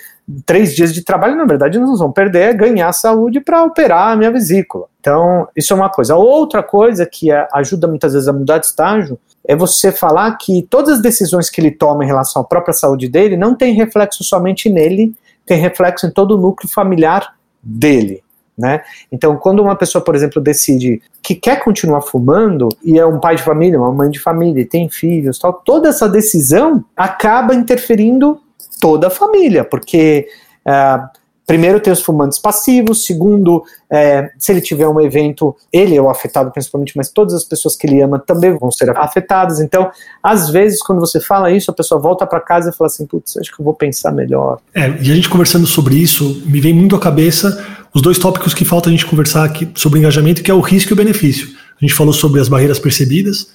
três 0.46 0.74
dias 0.76 0.94
de 0.94 1.04
trabalho, 1.04 1.36
na 1.36 1.46
verdade, 1.46 1.80
nós 1.80 2.00
vamos 2.00 2.14
perder 2.14 2.50
é 2.50 2.54
ganhar 2.54 2.92
saúde 2.94 3.40
para 3.40 3.64
operar 3.64 4.14
a 4.14 4.16
minha 4.16 4.32
vesícula. 4.32 4.86
Então, 5.00 5.48
isso 5.56 5.74
é 5.74 5.76
uma 5.76 5.90
coisa. 5.90 6.16
Outra 6.16 6.64
coisa 6.64 7.06
que 7.06 7.30
ajuda 7.54 7.88
muitas 7.88 8.14
vezes 8.14 8.28
a 8.28 8.34
mudar 8.34 8.60
de 8.60 8.68
estágio 8.68 9.20
é 9.46 9.56
você 9.56 9.92
falar 9.92 10.38
que 10.38 10.62
todas 10.70 10.96
as 10.96 11.02
decisões 11.02 11.50
que 11.50 11.60
ele 11.60 11.72
toma 11.72 12.04
em 12.04 12.08
relação 12.08 12.42
à 12.42 12.46
própria 12.46 12.74
saúde 12.74 13.10
dele 13.10 13.36
não 13.36 13.56
tem 13.56 13.74
reflexo 13.74 14.24
somente 14.24 14.70
nele, 14.70 15.14
tem 15.46 15.60
reflexo 15.60 16.06
em 16.06 16.12
todo 16.12 16.38
o 16.38 16.42
núcleo 16.42 16.72
familiar 16.72 17.36
dele. 17.62 18.24
Né? 18.58 18.82
Então, 19.12 19.38
quando 19.38 19.62
uma 19.62 19.76
pessoa, 19.76 20.04
por 20.04 20.14
exemplo, 20.14 20.42
decide 20.42 21.02
que 21.24 21.36
quer 21.36 21.64
continuar 21.64 22.02
fumando 22.02 22.70
e 22.84 23.00
é 23.00 23.06
um 23.06 23.20
pai 23.20 23.36
de 23.36 23.44
família, 23.44 23.80
uma 23.80 23.92
mãe 23.92 24.10
de 24.10 24.20
família, 24.20 24.62
e 24.62 24.66
tem 24.66 24.90
filhos, 24.90 25.40
tal, 25.40 25.54
toda 25.54 25.90
essa 25.90 26.08
decisão 26.08 26.84
acaba 26.96 27.56
interferindo 27.56 28.40
toda 28.80 29.08
a 29.08 29.10
família, 29.10 29.64
porque 29.64 30.28
uh, 30.68 31.08
Primeiro, 31.52 31.82
tem 31.82 31.92
os 31.92 32.02
fumantes 32.02 32.40
passivos. 32.40 33.06
Segundo, 33.06 33.62
é, 33.92 34.30
se 34.40 34.54
ele 34.54 34.62
tiver 34.62 34.88
um 34.88 35.02
evento, 35.02 35.54
ele 35.74 35.98
é 35.98 36.02
o 36.02 36.10
afetado 36.10 36.50
principalmente, 36.50 36.96
mas 36.96 37.10
todas 37.10 37.34
as 37.34 37.44
pessoas 37.44 37.76
que 37.76 37.86
ele 37.86 38.02
ama 38.02 38.18
também 38.18 38.58
vão 38.58 38.72
ser 38.72 38.90
afetadas. 38.92 39.60
Então, 39.60 39.92
às 40.24 40.50
vezes, 40.50 40.82
quando 40.82 41.02
você 41.02 41.20
fala 41.20 41.52
isso, 41.52 41.70
a 41.70 41.74
pessoa 41.74 42.00
volta 42.00 42.26
para 42.26 42.40
casa 42.40 42.70
e 42.70 42.74
fala 42.74 42.88
assim: 42.88 43.06
putz, 43.06 43.36
acho 43.36 43.54
que 43.54 43.62
eu 43.62 43.66
vou 43.66 43.74
pensar 43.74 44.14
melhor. 44.14 44.60
É, 44.74 44.88
e 44.88 45.12
a 45.12 45.16
gente 45.16 45.30
conversando 45.30 45.68
sobre 45.68 45.96
isso, 45.96 46.42
me 46.46 46.62
vem 46.62 46.74
muito 46.74 46.96
à 46.96 47.00
cabeça 47.00 47.81
os 47.94 48.02
dois 48.02 48.18
tópicos 48.18 48.54
que 48.54 48.64
falta 48.64 48.90
a 48.90 48.92
gente 48.92 49.06
conversar 49.06 49.44
aqui 49.44 49.68
sobre 49.76 50.00
engajamento, 50.00 50.42
que 50.42 50.52
é 50.52 50.54
o 50.54 50.62
risco 50.62 50.92
e 50.92 50.94
o 50.94 50.98
benefício. 50.98 51.50
A 51.80 51.86
gente 51.86 51.94
falou 51.94 52.14
sobre 52.14 52.40
as 52.40 52.48
barreiras 52.48 52.80
percebidas. 52.80 53.48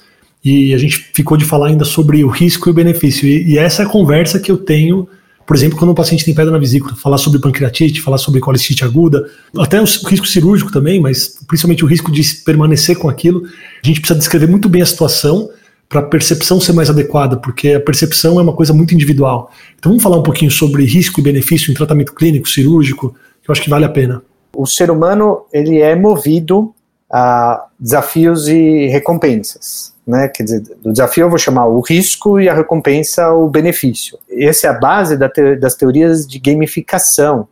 E 0.44 0.72
a 0.74 0.78
gente 0.78 1.10
ficou 1.12 1.36
de 1.36 1.44
falar 1.44 1.68
ainda 1.68 1.84
sobre 1.84 2.22
o 2.22 2.28
risco 2.28 2.68
e 2.68 2.70
o 2.70 2.74
benefício. 2.74 3.26
E, 3.26 3.54
e 3.54 3.58
essa 3.58 3.82
é 3.82 3.86
a 3.86 3.88
conversa 3.88 4.38
que 4.38 4.50
eu 4.50 4.56
tenho 4.56 5.08
por 5.46 5.54
exemplo, 5.54 5.78
quando 5.78 5.92
um 5.92 5.94
paciente 5.94 6.24
tem 6.24 6.34
pedra 6.34 6.50
na 6.50 6.58
vesícula, 6.58 6.96
falar 6.96 7.18
sobre 7.18 7.38
pancreatite, 7.38 8.02
falar 8.02 8.18
sobre 8.18 8.40
colicite 8.40 8.84
aguda, 8.84 9.30
até 9.56 9.80
o 9.80 9.84
risco 9.84 10.26
cirúrgico 10.26 10.72
também, 10.72 11.00
mas 11.00 11.38
principalmente 11.46 11.84
o 11.84 11.86
risco 11.86 12.10
de 12.10 12.22
permanecer 12.44 12.98
com 12.98 13.08
aquilo, 13.08 13.44
a 13.82 13.86
gente 13.86 14.00
precisa 14.00 14.18
descrever 14.18 14.48
muito 14.48 14.68
bem 14.68 14.82
a 14.82 14.86
situação 14.86 15.48
para 15.88 16.00
a 16.00 16.02
percepção 16.02 16.60
ser 16.60 16.72
mais 16.72 16.90
adequada, 16.90 17.36
porque 17.36 17.74
a 17.74 17.80
percepção 17.80 18.40
é 18.40 18.42
uma 18.42 18.52
coisa 18.52 18.72
muito 18.72 18.92
individual. 18.92 19.52
Então 19.78 19.92
vamos 19.92 20.02
falar 20.02 20.18
um 20.18 20.22
pouquinho 20.22 20.50
sobre 20.50 20.84
risco 20.84 21.20
e 21.20 21.22
benefício 21.22 21.70
em 21.70 21.74
tratamento 21.74 22.12
clínico, 22.12 22.48
cirúrgico, 22.48 23.14
que 23.46 23.50
eu 23.50 23.52
acho 23.52 23.62
que 23.62 23.70
vale 23.70 23.84
a 23.84 23.88
pena. 23.88 24.22
O 24.54 24.66
ser 24.66 24.90
humano 24.90 25.46
ele 25.52 25.80
é 25.80 25.94
movido 25.94 26.74
a 27.10 27.66
desafios 27.78 28.48
e 28.48 28.86
recompensas. 28.88 29.94
né? 30.06 30.28
Quer 30.28 30.42
dizer, 30.42 30.62
do 30.82 30.92
desafio 30.92 31.24
eu 31.24 31.30
vou 31.30 31.38
chamar 31.38 31.66
o 31.66 31.80
risco 31.80 32.40
e 32.40 32.48
a 32.48 32.54
recompensa 32.54 33.32
o 33.32 33.48
benefício. 33.48 34.18
Essa 34.30 34.66
é 34.66 34.70
a 34.70 34.74
base 34.74 35.16
da 35.16 35.28
te 35.28 35.56
das 35.56 35.74
teorias 35.74 36.26
de 36.26 36.38
gamificação, 36.38 37.48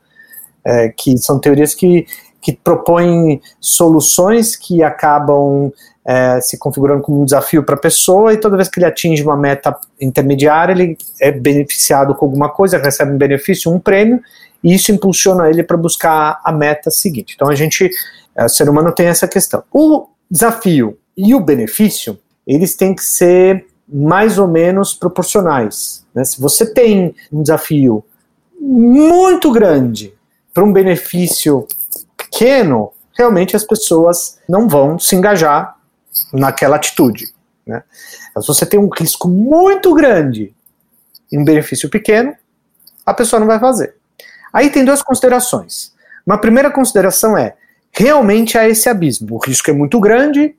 é, 0.64 0.88
que 0.88 1.16
são 1.18 1.38
teorias 1.38 1.74
que, 1.74 2.07
que 2.40 2.52
propõem 2.52 3.40
soluções 3.61 4.57
que 4.57 4.83
acabam 4.83 5.72
é, 6.07 6.40
se 6.40 6.59
configurando 6.59 7.02
como 7.02 7.22
um 7.22 7.24
desafio 7.24 7.62
para 7.62 7.76
a 7.76 7.78
pessoa 7.78 8.33
e 8.33 8.37
toda 8.37 8.57
vez 8.57 8.68
que 8.68 8.78
ele 8.78 8.87
atinge 8.87 9.22
uma 9.22 9.37
meta 9.37 9.76
intermediária, 10.00 10.72
ele 10.72 10.98
é 11.20 11.30
beneficiado 11.30 12.14
com 12.14 12.26
alguma 12.26 12.48
coisa, 12.48 12.78
recebe 12.78 13.12
um 13.12 13.18
benefício, 13.18 13.72
um 13.72 13.78
prêmio, 13.78 14.20
e 14.64 14.74
isso 14.74 14.90
impulsiona 14.90 15.50
ele 15.50 15.62
para 15.62 15.77
buscar 15.77 16.40
a 16.42 16.50
meta 16.50 16.90
seguinte. 16.90 17.35
Então 17.35 17.50
a 17.50 17.55
gente, 17.55 17.90
é, 18.35 18.46
o 18.46 18.48
ser 18.48 18.66
humano 18.68 18.90
tem 18.90 19.07
essa 19.07 19.29
questão. 19.29 19.62
O 19.70 20.09
desafio 20.31 20.98
e 21.14 21.35
o 21.35 21.40
benefício, 21.40 22.18
eles 22.46 22.74
têm 22.74 22.94
que 22.94 23.05
ser 23.05 23.66
mais 23.87 24.38
ou 24.38 24.48
menos 24.48 24.94
proporcionais. 24.94 26.07
Né? 26.14 26.24
Se 26.24 26.40
você 26.40 26.64
tem 26.64 27.14
um 27.31 27.42
desafio 27.42 28.03
muito 28.59 29.53
grande 29.53 30.14
para 30.55 30.64
um 30.64 30.72
benefício 30.72 31.68
pequeno, 32.16 32.90
realmente 33.12 33.55
as 33.55 33.64
pessoas 33.64 34.38
não 34.48 34.66
vão 34.66 34.98
se 34.98 35.14
engajar 35.14 35.77
naquela 36.33 36.77
atitude. 36.77 37.35
Né? 37.66 37.83
Se 38.40 38.46
você 38.46 38.64
tem 38.64 38.81
um 38.81 38.88
risco 38.88 39.29
muito 39.29 39.92
grande 39.92 40.55
e 41.31 41.38
um 41.38 41.44
benefício 41.44 41.90
pequeno, 41.90 42.35
a 43.05 43.12
pessoa 43.12 43.38
não 43.38 43.46
vai 43.46 43.61
fazer. 43.61 43.94
Aí 44.54 44.70
tem 44.70 44.84
duas 44.84 45.02
considerações. 45.02 45.92
Uma 46.24 46.38
primeira 46.38 46.70
consideração 46.70 47.36
é: 47.36 47.54
realmente 47.90 48.56
há 48.56 48.68
esse 48.68 48.88
abismo. 48.88 49.34
O 49.34 49.38
risco 49.44 49.68
é 49.68 49.74
muito 49.74 49.98
grande 49.98 50.54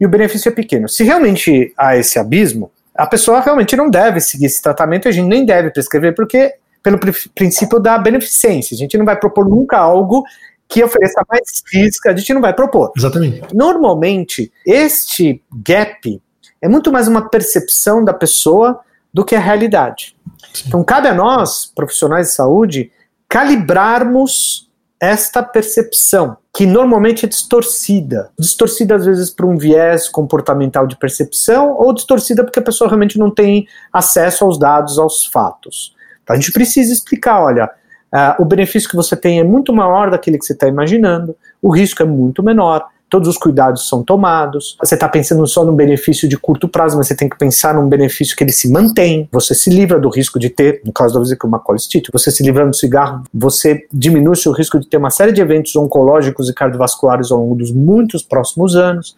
e 0.00 0.06
o 0.06 0.08
benefício 0.08 0.48
é 0.48 0.52
pequeno. 0.52 0.88
Se 0.88 1.04
realmente 1.04 1.72
há 1.76 1.96
esse 1.96 2.18
abismo, 2.18 2.72
a 2.94 3.06
pessoa 3.06 3.40
realmente 3.40 3.76
não 3.76 3.90
deve 3.90 4.20
seguir 4.20 4.46
esse 4.46 4.62
tratamento, 4.62 5.06
a 5.06 5.12
gente 5.12 5.28
nem 5.28 5.44
deve 5.44 5.70
prescrever, 5.70 6.14
porque 6.14 6.54
pelo 6.82 6.98
princípio 7.34 7.80
da 7.80 7.96
beneficência. 7.96 8.74
A 8.74 8.78
gente 8.78 8.96
não 8.98 9.06
vai 9.06 9.16
propor 9.16 9.48
nunca 9.48 9.78
algo 9.78 10.22
que 10.68 10.84
ofereça 10.84 11.22
mais 11.28 11.62
risco, 11.72 12.08
a 12.08 12.16
gente 12.16 12.32
não 12.34 12.40
vai 12.40 12.52
propor. 12.52 12.92
Exatamente. 12.96 13.42
Normalmente, 13.54 14.52
este 14.66 15.42
gap 15.64 16.20
é 16.60 16.68
muito 16.68 16.92
mais 16.92 17.08
uma 17.08 17.28
percepção 17.28 18.04
da 18.04 18.12
pessoa 18.12 18.80
do 19.12 19.24
que 19.24 19.34
a 19.34 19.40
realidade. 19.40 20.16
Sim. 20.52 20.64
Então, 20.68 20.84
cabe 20.84 21.08
a 21.08 21.14
nós, 21.14 21.70
profissionais 21.74 22.28
de 22.28 22.34
saúde, 22.34 22.90
calibrarmos 23.34 24.70
esta 25.00 25.42
percepção, 25.42 26.36
que 26.56 26.64
normalmente 26.64 27.26
é 27.26 27.28
distorcida. 27.28 28.30
Distorcida, 28.38 28.94
às 28.94 29.04
vezes, 29.04 29.28
por 29.28 29.44
um 29.44 29.58
viés 29.58 30.08
comportamental 30.08 30.86
de 30.86 30.96
percepção, 30.96 31.72
ou 31.76 31.92
distorcida 31.92 32.44
porque 32.44 32.60
a 32.60 32.62
pessoa 32.62 32.88
realmente 32.88 33.18
não 33.18 33.32
tem 33.32 33.66
acesso 33.92 34.44
aos 34.44 34.56
dados, 34.56 35.00
aos 35.00 35.26
fatos. 35.26 35.96
Então, 36.22 36.36
a 36.36 36.38
gente 36.38 36.52
precisa 36.52 36.92
explicar: 36.92 37.42
olha, 37.42 37.68
Uh, 38.14 38.40
o 38.40 38.44
benefício 38.44 38.88
que 38.88 38.94
você 38.94 39.16
tem 39.16 39.40
é 39.40 39.42
muito 39.42 39.72
maior 39.72 40.08
daquele 40.08 40.38
que 40.38 40.44
você 40.44 40.52
está 40.52 40.68
imaginando, 40.68 41.36
o 41.60 41.68
risco 41.74 42.00
é 42.00 42.06
muito 42.06 42.44
menor, 42.44 42.86
todos 43.14 43.28
os 43.28 43.38
cuidados 43.38 43.86
são 43.88 44.02
tomados. 44.02 44.76
Você 44.80 44.96
está 44.96 45.08
pensando 45.08 45.46
só 45.46 45.64
no 45.64 45.72
benefício 45.72 46.28
de 46.28 46.36
curto 46.36 46.66
prazo, 46.66 46.96
mas 46.96 47.06
você 47.06 47.14
tem 47.14 47.28
que 47.28 47.38
pensar 47.38 47.72
num 47.72 47.88
benefício 47.88 48.36
que 48.36 48.42
ele 48.42 48.50
se 48.50 48.68
mantém. 48.68 49.28
Você 49.30 49.54
se 49.54 49.70
livra 49.70 50.00
do 50.00 50.08
risco 50.08 50.36
de 50.36 50.50
ter, 50.50 50.80
no 50.84 50.92
caso 50.92 51.14
da 51.14 51.20
vesícula, 51.20 51.48
uma 51.48 51.60
colestite. 51.60 52.10
Você 52.12 52.32
se 52.32 52.42
livra 52.42 52.66
do 52.66 52.74
cigarro, 52.74 53.22
você 53.32 53.86
diminui 53.92 54.32
o 54.32 54.36
seu 54.36 54.50
risco 54.50 54.80
de 54.80 54.88
ter 54.88 54.96
uma 54.96 55.10
série 55.10 55.30
de 55.30 55.40
eventos 55.40 55.76
oncológicos 55.76 56.48
e 56.48 56.52
cardiovasculares 56.52 57.30
ao 57.30 57.38
longo 57.38 57.54
dos 57.54 57.70
muitos 57.70 58.24
próximos 58.24 58.74
anos. 58.74 59.14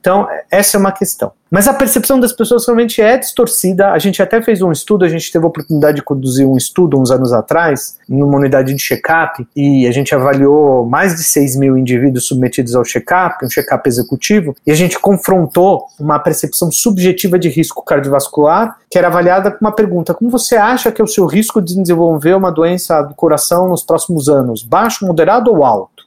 Então, 0.00 0.28
essa 0.50 0.76
é 0.76 0.80
uma 0.80 0.92
questão. 0.92 1.32
Mas 1.50 1.66
a 1.66 1.72
percepção 1.72 2.20
das 2.20 2.32
pessoas 2.32 2.66
realmente 2.66 3.00
é 3.00 3.16
distorcida. 3.16 3.90
A 3.90 3.98
gente 3.98 4.22
até 4.22 4.40
fez 4.42 4.60
um 4.60 4.70
estudo, 4.70 5.04
a 5.04 5.08
gente 5.08 5.32
teve 5.32 5.44
a 5.44 5.48
oportunidade 5.48 5.96
de 5.96 6.02
conduzir 6.02 6.46
um 6.46 6.56
estudo 6.56 7.00
uns 7.00 7.10
anos 7.10 7.32
atrás, 7.32 7.98
numa 8.08 8.36
unidade 8.36 8.74
de 8.74 8.80
check-up, 8.80 9.46
e 9.56 9.86
a 9.86 9.90
gente 9.90 10.14
avaliou 10.14 10.86
mais 10.86 11.16
de 11.16 11.24
6 11.24 11.56
mil 11.56 11.76
indivíduos 11.76 12.26
submetidos 12.26 12.74
ao 12.74 12.84
check-up, 12.84 13.44
um 13.44 13.48
check-up 13.48 13.88
executivo, 13.88 14.54
e 14.66 14.70
a 14.70 14.74
gente 14.74 14.98
confrontou 14.98 15.86
uma 15.98 16.18
percepção 16.18 16.70
subjetiva 16.70 17.38
de 17.38 17.48
risco 17.48 17.82
cardiovascular, 17.82 18.76
que 18.90 18.98
era 18.98 19.08
avaliada 19.08 19.50
com 19.50 19.64
uma 19.64 19.72
pergunta: 19.72 20.12
como 20.12 20.30
você 20.30 20.56
acha 20.56 20.92
que 20.92 21.00
é 21.00 21.04
o 21.04 21.08
seu 21.08 21.24
risco 21.24 21.62
de 21.62 21.74
desenvolver 21.74 22.34
uma 22.34 22.52
doença 22.52 23.00
do 23.02 23.14
coração 23.14 23.68
nos 23.68 23.82
próximos 23.82 24.28
anos? 24.28 24.62
Baixo, 24.62 25.06
moderado 25.06 25.50
ou 25.50 25.64
alto? 25.64 26.06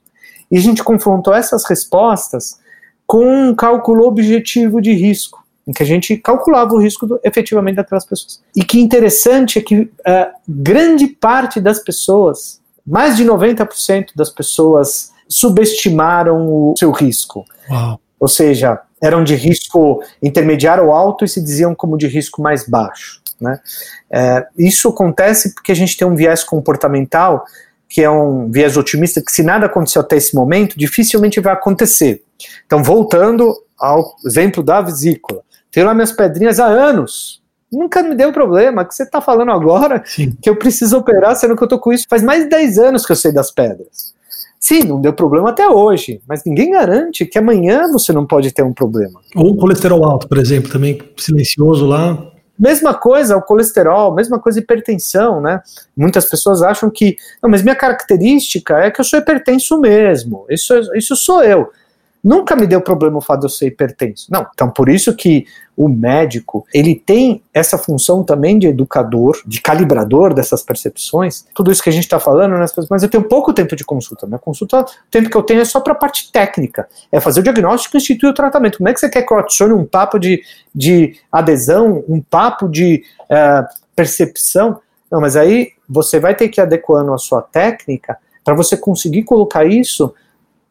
E 0.51 0.57
a 0.57 0.61
gente 0.61 0.83
confrontou 0.83 1.33
essas 1.33 1.65
respostas 1.65 2.60
com 3.11 3.49
um 3.49 3.53
cálculo 3.53 4.07
objetivo 4.07 4.79
de 4.79 4.93
risco, 4.93 5.43
em 5.67 5.73
que 5.73 5.83
a 5.83 5.85
gente 5.85 6.15
calculava 6.15 6.73
o 6.73 6.81
risco 6.81 7.05
do, 7.05 7.19
efetivamente 7.25 7.75
daquelas 7.75 8.05
pessoas. 8.05 8.41
E 8.55 8.63
que 8.63 8.79
interessante 8.79 9.59
é 9.59 9.61
que 9.61 9.79
uh, 9.81 9.89
grande 10.47 11.07
parte 11.07 11.59
das 11.59 11.79
pessoas, 11.83 12.61
mais 12.87 13.17
de 13.17 13.25
90% 13.25 14.11
das 14.15 14.29
pessoas, 14.29 15.11
subestimaram 15.27 16.47
o 16.47 16.73
seu 16.77 16.89
risco. 16.89 17.43
Uau. 17.69 17.99
Ou 18.17 18.29
seja, 18.29 18.79
eram 19.01 19.25
de 19.25 19.35
risco 19.35 20.01
intermediário 20.23 20.85
ou 20.85 20.93
alto 20.93 21.25
e 21.25 21.27
se 21.27 21.43
diziam 21.43 21.75
como 21.75 21.97
de 21.97 22.07
risco 22.07 22.41
mais 22.41 22.65
baixo. 22.65 23.21
Né? 23.41 23.59
É, 24.09 24.47
isso 24.57 24.87
acontece 24.87 25.53
porque 25.53 25.73
a 25.73 25.75
gente 25.75 25.97
tem 25.97 26.07
um 26.07 26.15
viés 26.15 26.45
comportamental 26.45 27.43
que 27.89 28.01
é 28.01 28.09
um 28.09 28.49
viés 28.49 28.77
otimista, 28.77 29.21
que 29.21 29.33
se 29.33 29.43
nada 29.43 29.65
aconteceu 29.65 30.01
até 30.01 30.15
esse 30.15 30.33
momento, 30.33 30.79
dificilmente 30.79 31.41
vai 31.41 31.51
acontecer. 31.51 32.23
Então, 32.65 32.83
voltando 32.83 33.53
ao 33.77 34.15
exemplo 34.25 34.63
da 34.63 34.81
vesícula, 34.81 35.41
tenho 35.71 35.85
lá 35.85 35.93
minhas 35.93 36.11
pedrinhas 36.11 36.59
há 36.59 36.67
anos, 36.67 37.41
nunca 37.71 38.03
me 38.03 38.15
deu 38.15 38.31
problema, 38.33 38.85
que 38.85 38.93
você 38.93 39.03
está 39.03 39.21
falando 39.21 39.51
agora 39.51 40.03
Sim. 40.05 40.35
que 40.41 40.49
eu 40.49 40.55
preciso 40.55 40.97
operar, 40.97 41.35
sendo 41.35 41.55
que 41.55 41.63
eu 41.63 41.65
estou 41.65 41.79
com 41.79 41.93
isso 41.93 42.05
faz 42.09 42.21
mais 42.21 42.43
de 42.43 42.49
10 42.49 42.77
anos 42.77 43.05
que 43.05 43.11
eu 43.11 43.15
sei 43.15 43.31
das 43.31 43.51
pedras. 43.51 44.13
Sim, 44.59 44.83
não 44.83 45.01
deu 45.01 45.11
problema 45.11 45.49
até 45.49 45.67
hoje, 45.67 46.21
mas 46.27 46.43
ninguém 46.45 46.71
garante 46.71 47.25
que 47.25 47.39
amanhã 47.39 47.91
você 47.91 48.13
não 48.13 48.27
pode 48.27 48.51
ter 48.51 48.61
um 48.61 48.73
problema. 48.73 49.19
Ou 49.35 49.57
colesterol 49.57 50.05
alto, 50.05 50.27
por 50.27 50.37
exemplo, 50.37 50.71
também 50.71 51.01
silencioso 51.17 51.87
lá, 51.87 52.31
Mesma 52.61 52.93
coisa 52.93 53.35
o 53.35 53.41
colesterol, 53.41 54.13
mesma 54.13 54.37
coisa 54.39 54.59
hipertensão, 54.59 55.41
né? 55.41 55.63
Muitas 55.97 56.29
pessoas 56.29 56.61
acham 56.61 56.91
que, 56.91 57.17
não, 57.41 57.49
mas 57.49 57.63
minha 57.63 57.75
característica 57.75 58.77
é 58.77 58.91
que 58.91 59.01
eu 59.01 59.05
sou 59.05 59.17
hipertenso 59.17 59.79
mesmo, 59.79 60.45
isso, 60.47 60.71
isso 60.95 61.15
sou 61.15 61.43
eu. 61.43 61.71
Nunca 62.23 62.55
me 62.55 62.67
deu 62.67 62.79
problema 62.81 63.17
o 63.17 63.21
fato 63.21 63.41
de 63.41 63.45
eu 63.47 63.49
ser 63.49 63.67
hipertenso. 63.67 64.27
Não, 64.29 64.45
então 64.53 64.69
por 64.69 64.89
isso 64.89 65.15
que 65.15 65.45
o 65.75 65.89
médico, 65.89 66.65
ele 66.71 66.93
tem 66.93 67.41
essa 67.51 67.77
função 67.77 68.23
também 68.23 68.59
de 68.59 68.67
educador, 68.67 69.41
de 69.45 69.59
calibrador 69.59 70.33
dessas 70.33 70.61
percepções. 70.61 71.45
Tudo 71.55 71.71
isso 71.71 71.81
que 71.81 71.89
a 71.89 71.93
gente 71.93 72.03
está 72.03 72.19
falando, 72.19 72.57
né, 72.57 72.65
mas 72.89 73.01
eu 73.01 73.09
tenho 73.09 73.23
pouco 73.23 73.51
tempo 73.51 73.75
de 73.75 73.83
consulta. 73.83 74.27
Minha 74.27 74.37
consulta, 74.37 74.81
o 74.81 74.85
tempo 75.09 75.29
que 75.29 75.35
eu 75.35 75.41
tenho 75.41 75.61
é 75.61 75.65
só 75.65 75.79
para 75.79 75.93
a 75.93 75.95
parte 75.95 76.31
técnica. 76.31 76.87
É 77.11 77.19
fazer 77.19 77.39
o 77.39 77.43
diagnóstico 77.43 77.95
e 77.95 77.99
instituir 77.99 78.31
o 78.31 78.35
tratamento. 78.35 78.77
Como 78.77 78.89
é 78.89 78.93
que 78.93 78.99
você 78.99 79.09
quer 79.09 79.23
que 79.23 79.33
eu 79.33 79.39
adicione 79.39 79.73
um 79.73 79.85
papo 79.85 80.19
de, 80.19 80.43
de 80.75 81.15
adesão, 81.31 82.03
um 82.07 82.21
papo 82.21 82.69
de 82.69 83.03
uh, 83.23 83.65
percepção? 83.95 84.79
Não, 85.11 85.19
mas 85.19 85.35
aí 85.35 85.69
você 85.89 86.19
vai 86.19 86.35
ter 86.35 86.49
que 86.49 86.61
ir 86.61 86.63
adequando 86.63 87.13
a 87.13 87.17
sua 87.17 87.41
técnica 87.41 88.17
para 88.43 88.53
você 88.53 88.77
conseguir 88.77 89.23
colocar 89.23 89.65
isso 89.65 90.13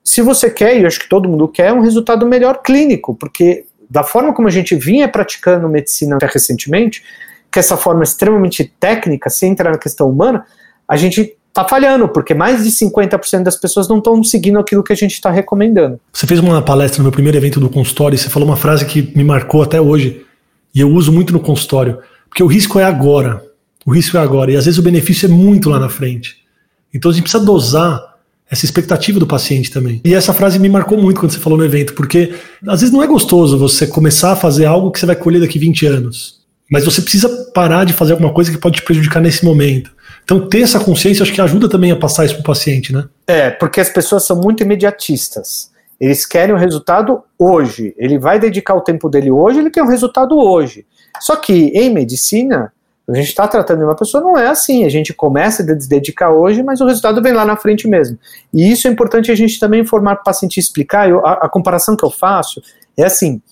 se 0.05 0.23
você 0.23 0.51
quer, 0.51 0.77
e 0.77 0.83
eu 0.83 0.87
acho 0.87 1.01
que 1.01 1.09
todo 1.09 1.29
mundo 1.29 1.47
quer, 1.49 1.73
um 1.73 1.81
resultado 1.81 2.27
melhor 2.27 2.63
clínico, 2.63 3.15
porque 3.15 3.65
da 3.89 4.03
forma 4.03 4.33
como 4.33 4.49
a 4.49 4.51
gente 4.51 4.75
vinha 4.75 5.09
praticando 5.09 5.69
medicina 5.69 6.17
até 6.17 6.27
recentemente, 6.27 7.03
que 7.51 7.59
essa 7.59 7.77
forma 7.77 8.05
extremamente 8.05 8.73
técnica, 8.79 9.29
sem 9.29 9.51
entrar 9.51 9.73
na 9.73 9.79
questão 9.79 10.09
humana, 10.09 10.45
a 10.87 10.97
gente 10.97 11.37
está 11.49 11.69
falhando, 11.69 12.09
porque 12.09 12.33
mais 12.33 12.63
de 12.63 12.71
50% 12.71 13.43
das 13.43 13.57
pessoas 13.57 13.89
não 13.89 13.99
estão 13.99 14.23
seguindo 14.23 14.59
aquilo 14.59 14.85
que 14.85 14.93
a 14.93 14.97
gente 14.97 15.13
está 15.13 15.31
recomendando. 15.31 16.01
Você 16.13 16.27
fez 16.27 16.39
uma 16.39 16.63
palestra 16.63 16.99
no 16.99 17.05
meu 17.05 17.13
primeiro 17.13 17.37
evento 17.37 17.59
do 17.59 17.69
consultório 17.69 18.15
e 18.15 18.19
você 18.19 18.31
falou 18.31 18.49
uma 18.49 18.57
frase 18.57 18.87
que 18.87 19.13
me 19.17 19.25
marcou 19.25 19.63
até 19.63 19.81
hoje, 19.81 20.25
e 20.73 20.81
eu 20.81 20.89
uso 20.89 21.13
muito 21.13 21.33
no 21.33 21.41
consultório, 21.41 21.99
porque 22.29 22.43
o 22.43 22.47
risco 22.47 22.79
é 22.79 22.85
agora. 22.85 23.45
O 23.85 23.93
risco 23.93 24.17
é 24.17 24.21
agora, 24.21 24.53
e 24.53 24.57
às 24.57 24.67
vezes 24.67 24.79
o 24.79 24.83
benefício 24.83 25.27
é 25.27 25.29
muito 25.29 25.69
lá 25.69 25.81
na 25.81 25.89
frente. 25.89 26.37
Então 26.95 27.11
a 27.11 27.15
gente 27.15 27.25
precisa 27.25 27.45
dosar 27.45 28.10
essa 28.51 28.65
expectativa 28.65 29.21
do 29.21 29.27
paciente 29.27 29.71
também. 29.71 30.01
E 30.05 30.13
essa 30.13 30.35
frase 30.35 30.59
me 30.59 30.69
marcou 30.69 31.01
muito 31.01 31.21
quando 31.21 31.33
você 31.33 31.39
falou 31.39 31.59
no 31.59 31.65
evento, 31.65 31.95
porque 31.95 32.35
às 32.67 32.81
vezes 32.81 32.93
não 32.93 33.03
é 33.03 33.07
gostoso 33.07 33.57
você 33.57 33.87
começar 33.87 34.33
a 34.33 34.37
fazer 34.37 34.67
algo 34.67 34.91
que 34.91 34.99
você 34.99 35.07
vai 35.07 35.15
colher 35.15 35.41
daqui 35.41 35.59
20 35.59 35.87
anos. 35.87 36.41
Mas 36.71 36.85
você 36.85 37.01
precisa 37.01 37.29
parar 37.55 37.85
de 37.85 37.93
fazer 37.93 38.13
alguma 38.13 38.33
coisa 38.33 38.51
que 38.51 38.59
pode 38.59 38.77
te 38.77 38.83
prejudicar 38.83 39.21
nesse 39.21 39.45
momento. 39.45 39.93
Então, 40.25 40.49
ter 40.49 40.61
essa 40.61 40.79
consciência 40.79 41.23
acho 41.23 41.33
que 41.33 41.41
ajuda 41.41 41.69
também 41.69 41.91
a 41.91 41.97
passar 41.97 42.25
isso 42.25 42.35
para 42.35 42.43
o 42.43 42.45
paciente, 42.45 42.93
né? 42.93 43.09
É, 43.27 43.51
porque 43.51 43.81
as 43.81 43.89
pessoas 43.89 44.25
são 44.25 44.37
muito 44.37 44.63
imediatistas. 44.63 45.71
Eles 46.01 46.25
querem 46.25 46.55
o 46.55 46.59
resultado 46.59 47.23
hoje. 47.39 47.95
Ele 47.99 48.19
vai 48.19 48.39
dedicar 48.39 48.75
o 48.75 48.81
tempo 48.81 49.09
dele 49.09 49.31
hoje, 49.31 49.59
ele 49.59 49.71
quer 49.71 49.83
o 49.83 49.89
resultado 49.89 50.39
hoje. 50.39 50.87
Só 51.21 51.37
que 51.37 51.53
em 51.75 51.93
medicina, 51.93 52.73
a 53.11 53.15
gente 53.15 53.29
está 53.29 53.49
tratando 53.49 53.79
de 53.79 53.85
uma 53.85 53.97
pessoa, 53.97 54.23
não 54.23 54.39
é 54.39 54.47
assim. 54.47 54.85
A 54.85 54.89
gente 54.89 55.13
começa 55.13 55.63
a 55.63 55.81
se 55.81 55.89
dedicar 55.89 56.31
hoje, 56.31 56.63
mas 56.63 56.81
o 56.81 56.87
resultado 56.87 57.21
vem 57.21 57.33
lá 57.33 57.45
na 57.45 57.57
frente 57.57 57.89
mesmo. 57.89 58.17
E 58.55 58.71
isso 58.71 58.87
é 58.87 58.91
importante 58.91 59.33
a 59.33 59.35
gente 59.35 59.59
também 59.59 59.81
informar 59.81 60.15
o 60.15 60.23
paciente 60.23 60.61
explicar. 60.61 61.09
Eu, 61.11 61.27
a, 61.27 61.33
a, 61.33 61.49
comparação 61.49 61.97
que 61.97 62.05
eu 62.05 62.11
faço 62.11 62.63
é 62.97 63.05
assim: 63.05 63.43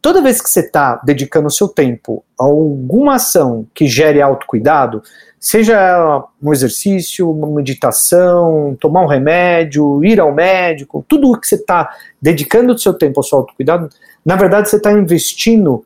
toda 0.00 0.22
vez 0.22 0.40
que 0.40 0.48
você 0.48 0.60
está 0.60 1.00
dedicando 1.04 1.48
o 1.48 1.50
seu 1.50 1.68
tempo 1.68 2.24
a 2.40 2.44
alguma 2.44 3.16
ação 3.16 3.66
que 3.74 3.86
gere 3.86 4.22
autocuidado, 4.22 5.02
seja 5.38 6.24
um 6.42 6.52
exercício, 6.52 7.30
uma 7.30 7.48
meditação, 7.48 8.74
tomar 8.80 9.02
um 9.02 9.06
remédio, 9.06 10.02
ir 10.02 10.18
ao 10.18 10.32
médico, 10.32 11.04
tudo 11.06 11.38
que 11.38 11.46
você 11.46 11.56
está 11.56 11.90
dedicando 12.22 12.72
o 12.72 12.78
seu 12.78 12.94
tempo 12.94 13.20
ao 13.20 13.24
seu 13.24 13.38
autocuidado, 13.38 13.90
na 14.24 14.36
verdade 14.36 14.70
você 14.70 14.76
está 14.76 14.90
investindo 14.90 15.84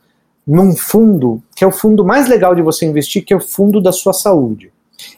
num 0.49 0.75
fundo 0.75 1.43
que 1.55 1.63
é 1.63 1.67
o 1.67 1.71
fundo 1.71 2.03
mais 2.03 2.27
legal 2.27 2.55
de 2.55 2.63
você 2.63 2.87
investir, 2.87 3.23
que 3.23 3.35
é 3.35 3.37
o 3.37 3.41
fundo 3.41 3.83
da 3.83 3.93
sua 3.93 4.15
saúde. 4.15 4.73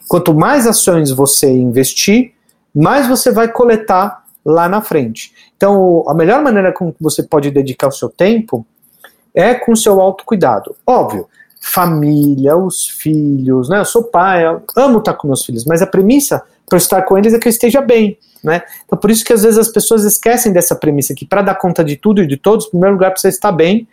Quanto 0.07 0.33
mais 0.33 0.67
ações 0.67 1.09
você 1.09 1.49
investir, 1.49 2.33
mais 2.75 3.07
você 3.07 3.31
vai 3.31 3.47
coletar 3.47 4.25
lá 4.45 4.67
na 4.67 4.81
frente. 4.81 5.31
Então, 5.55 6.03
a 6.07 6.13
melhor 6.13 6.43
maneira 6.43 6.73
como 6.73 6.93
você 6.99 7.23
pode 7.23 7.49
dedicar 7.49 7.87
o 7.87 7.91
seu 7.91 8.09
tempo 8.09 8.65
é 9.33 9.53
com 9.53 9.71
o 9.71 9.77
seu 9.77 10.01
autocuidado. 10.01 10.75
Óbvio, 10.85 11.27
família, 11.61 12.57
os 12.57 12.87
filhos, 12.87 13.69
né? 13.69 13.79
Eu 13.79 13.85
sou 13.85 14.03
pai, 14.03 14.45
eu 14.45 14.61
amo 14.75 14.99
estar 14.99 15.13
com 15.13 15.27
meus 15.27 15.45
filhos, 15.45 15.63
mas 15.63 15.81
a 15.81 15.87
premissa 15.87 16.43
para 16.67 16.77
estar 16.77 17.01
com 17.03 17.17
eles 17.17 17.33
é 17.33 17.39
que 17.39 17.47
eu 17.47 17.51
esteja 17.51 17.81
bem, 17.81 18.17
né? 18.43 18.63
Então 18.85 18.97
por 18.97 19.09
isso 19.09 19.23
que 19.23 19.31
às 19.31 19.43
vezes 19.43 19.59
as 19.59 19.69
pessoas 19.69 20.03
esquecem 20.03 20.51
dessa 20.51 20.75
premissa 20.75 21.13
que 21.13 21.25
para 21.25 21.41
dar 21.41 21.55
conta 21.55 21.83
de 21.83 21.95
tudo 21.95 22.21
e 22.21 22.27
de 22.27 22.35
todos, 22.35 22.65
em 22.65 22.71
primeiro 22.71 22.95
lugar 22.95 23.11
precisa 23.11 23.33
estar 23.33 23.51
bem 23.51 23.87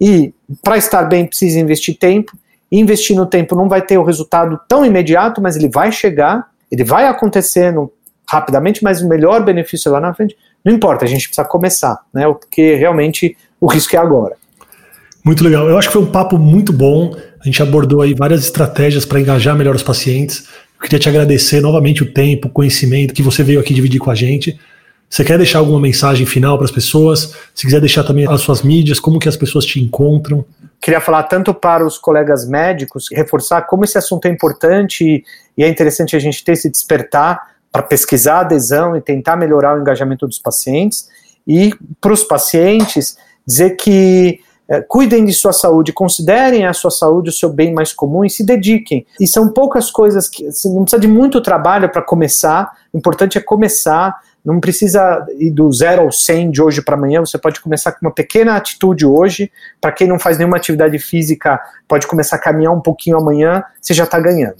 e 0.00 0.32
para 0.62 0.76
estar 0.76 1.04
bem 1.04 1.26
precisa 1.26 1.58
investir 1.58 1.98
tempo. 1.98 2.36
Investir 2.70 3.16
no 3.16 3.26
tempo 3.26 3.54
não 3.54 3.68
vai 3.68 3.82
ter 3.82 3.96
o 3.98 4.04
resultado 4.04 4.58
tão 4.68 4.84
imediato, 4.84 5.40
mas 5.40 5.56
ele 5.56 5.68
vai 5.68 5.92
chegar, 5.92 6.48
ele 6.70 6.84
vai 6.84 7.06
acontecendo 7.06 7.92
rapidamente, 8.28 8.82
mas 8.82 9.00
o 9.00 9.08
melhor 9.08 9.44
benefício 9.44 9.88
é 9.88 9.92
lá 9.92 10.00
na 10.00 10.12
frente. 10.12 10.36
Não 10.64 10.72
importa, 10.74 11.04
a 11.04 11.08
gente 11.08 11.28
precisa 11.28 11.46
começar, 11.46 11.98
né? 12.12 12.26
Porque 12.26 12.74
realmente 12.74 13.36
o 13.60 13.66
risco 13.66 13.94
é 13.94 13.98
agora. 13.98 14.34
Muito 15.24 15.42
legal. 15.42 15.68
Eu 15.68 15.78
acho 15.78 15.88
que 15.88 15.92
foi 15.92 16.02
um 16.02 16.10
papo 16.10 16.38
muito 16.38 16.72
bom. 16.72 17.14
A 17.40 17.44
gente 17.44 17.62
abordou 17.62 18.00
aí 18.00 18.14
várias 18.14 18.44
estratégias 18.44 19.04
para 19.04 19.20
engajar 19.20 19.56
melhor 19.56 19.74
os 19.74 19.82
pacientes. 19.82 20.48
Eu 20.76 20.82
queria 20.82 20.98
te 20.98 21.08
agradecer 21.08 21.60
novamente 21.60 22.02
o 22.02 22.12
tempo, 22.12 22.48
o 22.48 22.50
conhecimento 22.50 23.14
que 23.14 23.22
você 23.22 23.42
veio 23.42 23.60
aqui 23.60 23.72
dividir 23.72 24.00
com 24.00 24.10
a 24.10 24.14
gente. 24.14 24.58
Você 25.08 25.24
quer 25.24 25.38
deixar 25.38 25.60
alguma 25.60 25.80
mensagem 25.80 26.26
final 26.26 26.56
para 26.56 26.64
as 26.64 26.70
pessoas? 26.70 27.34
Se 27.54 27.64
quiser 27.64 27.80
deixar 27.80 28.04
também 28.04 28.26
as 28.28 28.40
suas 28.40 28.62
mídias, 28.62 28.98
como 28.98 29.18
que 29.18 29.28
as 29.28 29.36
pessoas 29.36 29.64
te 29.64 29.80
encontram? 29.80 30.44
Queria 30.80 31.00
falar 31.00 31.22
tanto 31.24 31.54
para 31.54 31.86
os 31.86 31.96
colegas 31.96 32.46
médicos, 32.46 33.08
reforçar 33.12 33.62
como 33.62 33.84
esse 33.84 33.96
assunto 33.96 34.26
é 34.26 34.30
importante 34.30 35.24
e 35.56 35.64
é 35.64 35.68
interessante 35.68 36.14
a 36.16 36.18
gente 36.18 36.44
ter 36.44 36.52
esse 36.52 36.70
despertar 36.70 37.56
para 37.72 37.82
pesquisar 37.82 38.36
a 38.36 38.40
adesão 38.40 38.96
e 38.96 39.00
tentar 39.00 39.36
melhorar 39.36 39.76
o 39.76 39.80
engajamento 39.80 40.26
dos 40.26 40.38
pacientes. 40.38 41.08
E 41.46 41.72
para 42.00 42.12
os 42.12 42.24
pacientes, 42.24 43.16
dizer 43.46 43.76
que 43.76 44.40
é, 44.68 44.80
cuidem 44.80 45.24
de 45.24 45.32
sua 45.32 45.52
saúde, 45.52 45.92
considerem 45.92 46.66
a 46.66 46.72
sua 46.72 46.90
saúde 46.90 47.30
o 47.30 47.32
seu 47.32 47.48
bem 47.48 47.72
mais 47.72 47.92
comum 47.92 48.24
e 48.24 48.30
se 48.30 48.44
dediquem. 48.44 49.06
E 49.20 49.26
são 49.26 49.48
poucas 49.48 49.90
coisas 49.90 50.28
que 50.28 50.46
assim, 50.48 50.74
não 50.74 50.82
precisa 50.82 51.00
de 51.00 51.06
muito 51.06 51.40
trabalho 51.40 51.88
para 51.88 52.02
começar. 52.02 52.72
O 52.92 52.98
importante 52.98 53.38
é 53.38 53.40
começar. 53.40 54.14
Não 54.46 54.60
precisa 54.60 55.26
ir 55.40 55.50
do 55.50 55.72
zero 55.72 56.02
ao 56.02 56.12
100 56.12 56.52
de 56.52 56.62
hoje 56.62 56.80
para 56.80 56.94
amanhã. 56.94 57.18
Você 57.18 57.36
pode 57.36 57.60
começar 57.60 57.90
com 57.90 58.06
uma 58.06 58.12
pequena 58.12 58.54
atitude 58.54 59.04
hoje. 59.04 59.50
Para 59.80 59.90
quem 59.90 60.06
não 60.06 60.20
faz 60.20 60.38
nenhuma 60.38 60.56
atividade 60.56 60.96
física, 61.00 61.60
pode 61.88 62.06
começar 62.06 62.36
a 62.36 62.38
caminhar 62.38 62.72
um 62.72 62.80
pouquinho 62.80 63.18
amanhã. 63.18 63.64
Você 63.82 63.92
já 63.92 64.04
está 64.04 64.20
ganhando. 64.20 64.54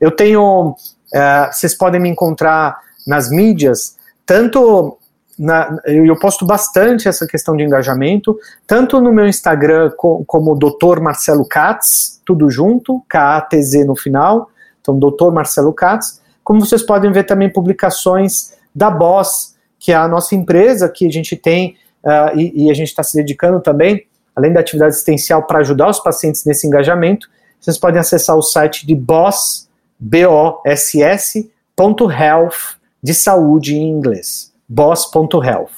Eu 0.00 0.10
tenho. 0.10 0.70
Uh, 1.14 1.52
vocês 1.52 1.72
podem 1.72 2.00
me 2.00 2.08
encontrar 2.08 2.80
nas 3.06 3.30
mídias, 3.30 3.96
tanto 4.26 4.98
na, 5.38 5.78
eu 5.86 6.18
posto 6.18 6.44
bastante 6.44 7.08
essa 7.08 7.26
questão 7.26 7.56
de 7.56 7.62
engajamento, 7.62 8.36
tanto 8.66 9.00
no 9.00 9.12
meu 9.12 9.26
Instagram 9.26 9.92
co, 9.96 10.24
como 10.26 10.58
Dr. 10.58 11.00
Marcelo 11.00 11.46
Katz, 11.46 12.20
tudo 12.26 12.50
junto, 12.50 13.02
K-A-T-Z 13.08 13.84
no 13.84 13.96
final, 13.96 14.50
então 14.82 14.98
Dr. 14.98 15.30
Marcelo 15.32 15.72
Katz, 15.72 16.20
como 16.42 16.60
vocês 16.60 16.82
podem 16.82 17.12
ver 17.12 17.24
também 17.24 17.50
publicações 17.50 18.57
da 18.78 18.90
Boss, 18.90 19.56
que 19.78 19.92
é 19.92 19.94
a 19.94 20.08
nossa 20.08 20.34
empresa 20.34 20.88
que 20.88 21.06
a 21.06 21.10
gente 21.10 21.36
tem 21.36 21.76
uh, 22.04 22.38
e, 22.38 22.66
e, 22.66 22.70
a 22.70 22.74
gente 22.74 22.88
está 22.88 23.02
se 23.02 23.16
dedicando 23.16 23.60
também, 23.60 24.06
além 24.34 24.52
da 24.52 24.60
atividade 24.60 24.90
assistencial 24.90 25.46
para 25.46 25.58
ajudar 25.58 25.88
os 25.88 26.00
pacientes 26.00 26.44
nesse 26.44 26.66
engajamento, 26.66 27.28
vocês 27.60 27.76
podem 27.76 28.00
acessar 28.00 28.36
o 28.36 28.42
site 28.42 28.86
de 28.86 28.94
Boss, 28.94 29.68
B-O-S-S, 29.98 31.50
ponto 31.74 32.10
health, 32.10 32.78
de 33.02 33.14
saúde 33.14 33.74
em 33.74 33.90
inglês 33.90 34.48
boss.health. 34.68 35.70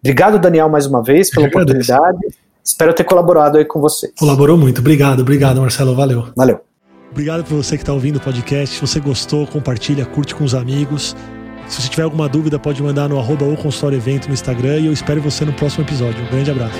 Obrigado, 0.00 0.38
Daniel, 0.38 0.68
mais 0.68 0.86
uma 0.86 1.02
vez 1.02 1.30
pela 1.30 1.48
oportunidade. 1.48 2.18
Espero 2.64 2.94
ter 2.94 3.04
colaborado 3.04 3.58
aí 3.58 3.64
com 3.64 3.80
vocês. 3.80 4.12
Colaborou 4.18 4.56
muito. 4.56 4.80
Obrigado, 4.80 5.20
obrigado, 5.20 5.60
Marcelo. 5.60 5.94
Valeu. 5.94 6.28
Valeu. 6.36 6.60
Obrigado 7.10 7.44
por 7.44 7.56
você 7.56 7.76
que 7.76 7.82
está 7.82 7.92
ouvindo 7.92 8.16
o 8.16 8.20
podcast. 8.20 8.74
Se 8.76 8.80
você 8.80 9.00
gostou, 9.00 9.46
compartilha, 9.46 10.04
curte 10.06 10.34
com 10.34 10.44
os 10.44 10.54
amigos. 10.54 11.16
Se 11.68 11.82
você 11.82 11.88
tiver 11.88 12.04
alguma 12.04 12.28
dúvida, 12.28 12.58
pode 12.58 12.82
mandar 12.82 13.08
no 13.08 13.18
arroba 13.18 13.44
ou 13.44 13.56
consultório 13.56 13.96
evento 13.96 14.26
no 14.26 14.34
Instagram 14.34 14.78
e 14.80 14.86
eu 14.86 14.92
espero 14.92 15.20
você 15.20 15.44
no 15.44 15.52
próximo 15.52 15.84
episódio. 15.84 16.24
Um 16.24 16.30
grande 16.30 16.50
abraço. 16.50 16.78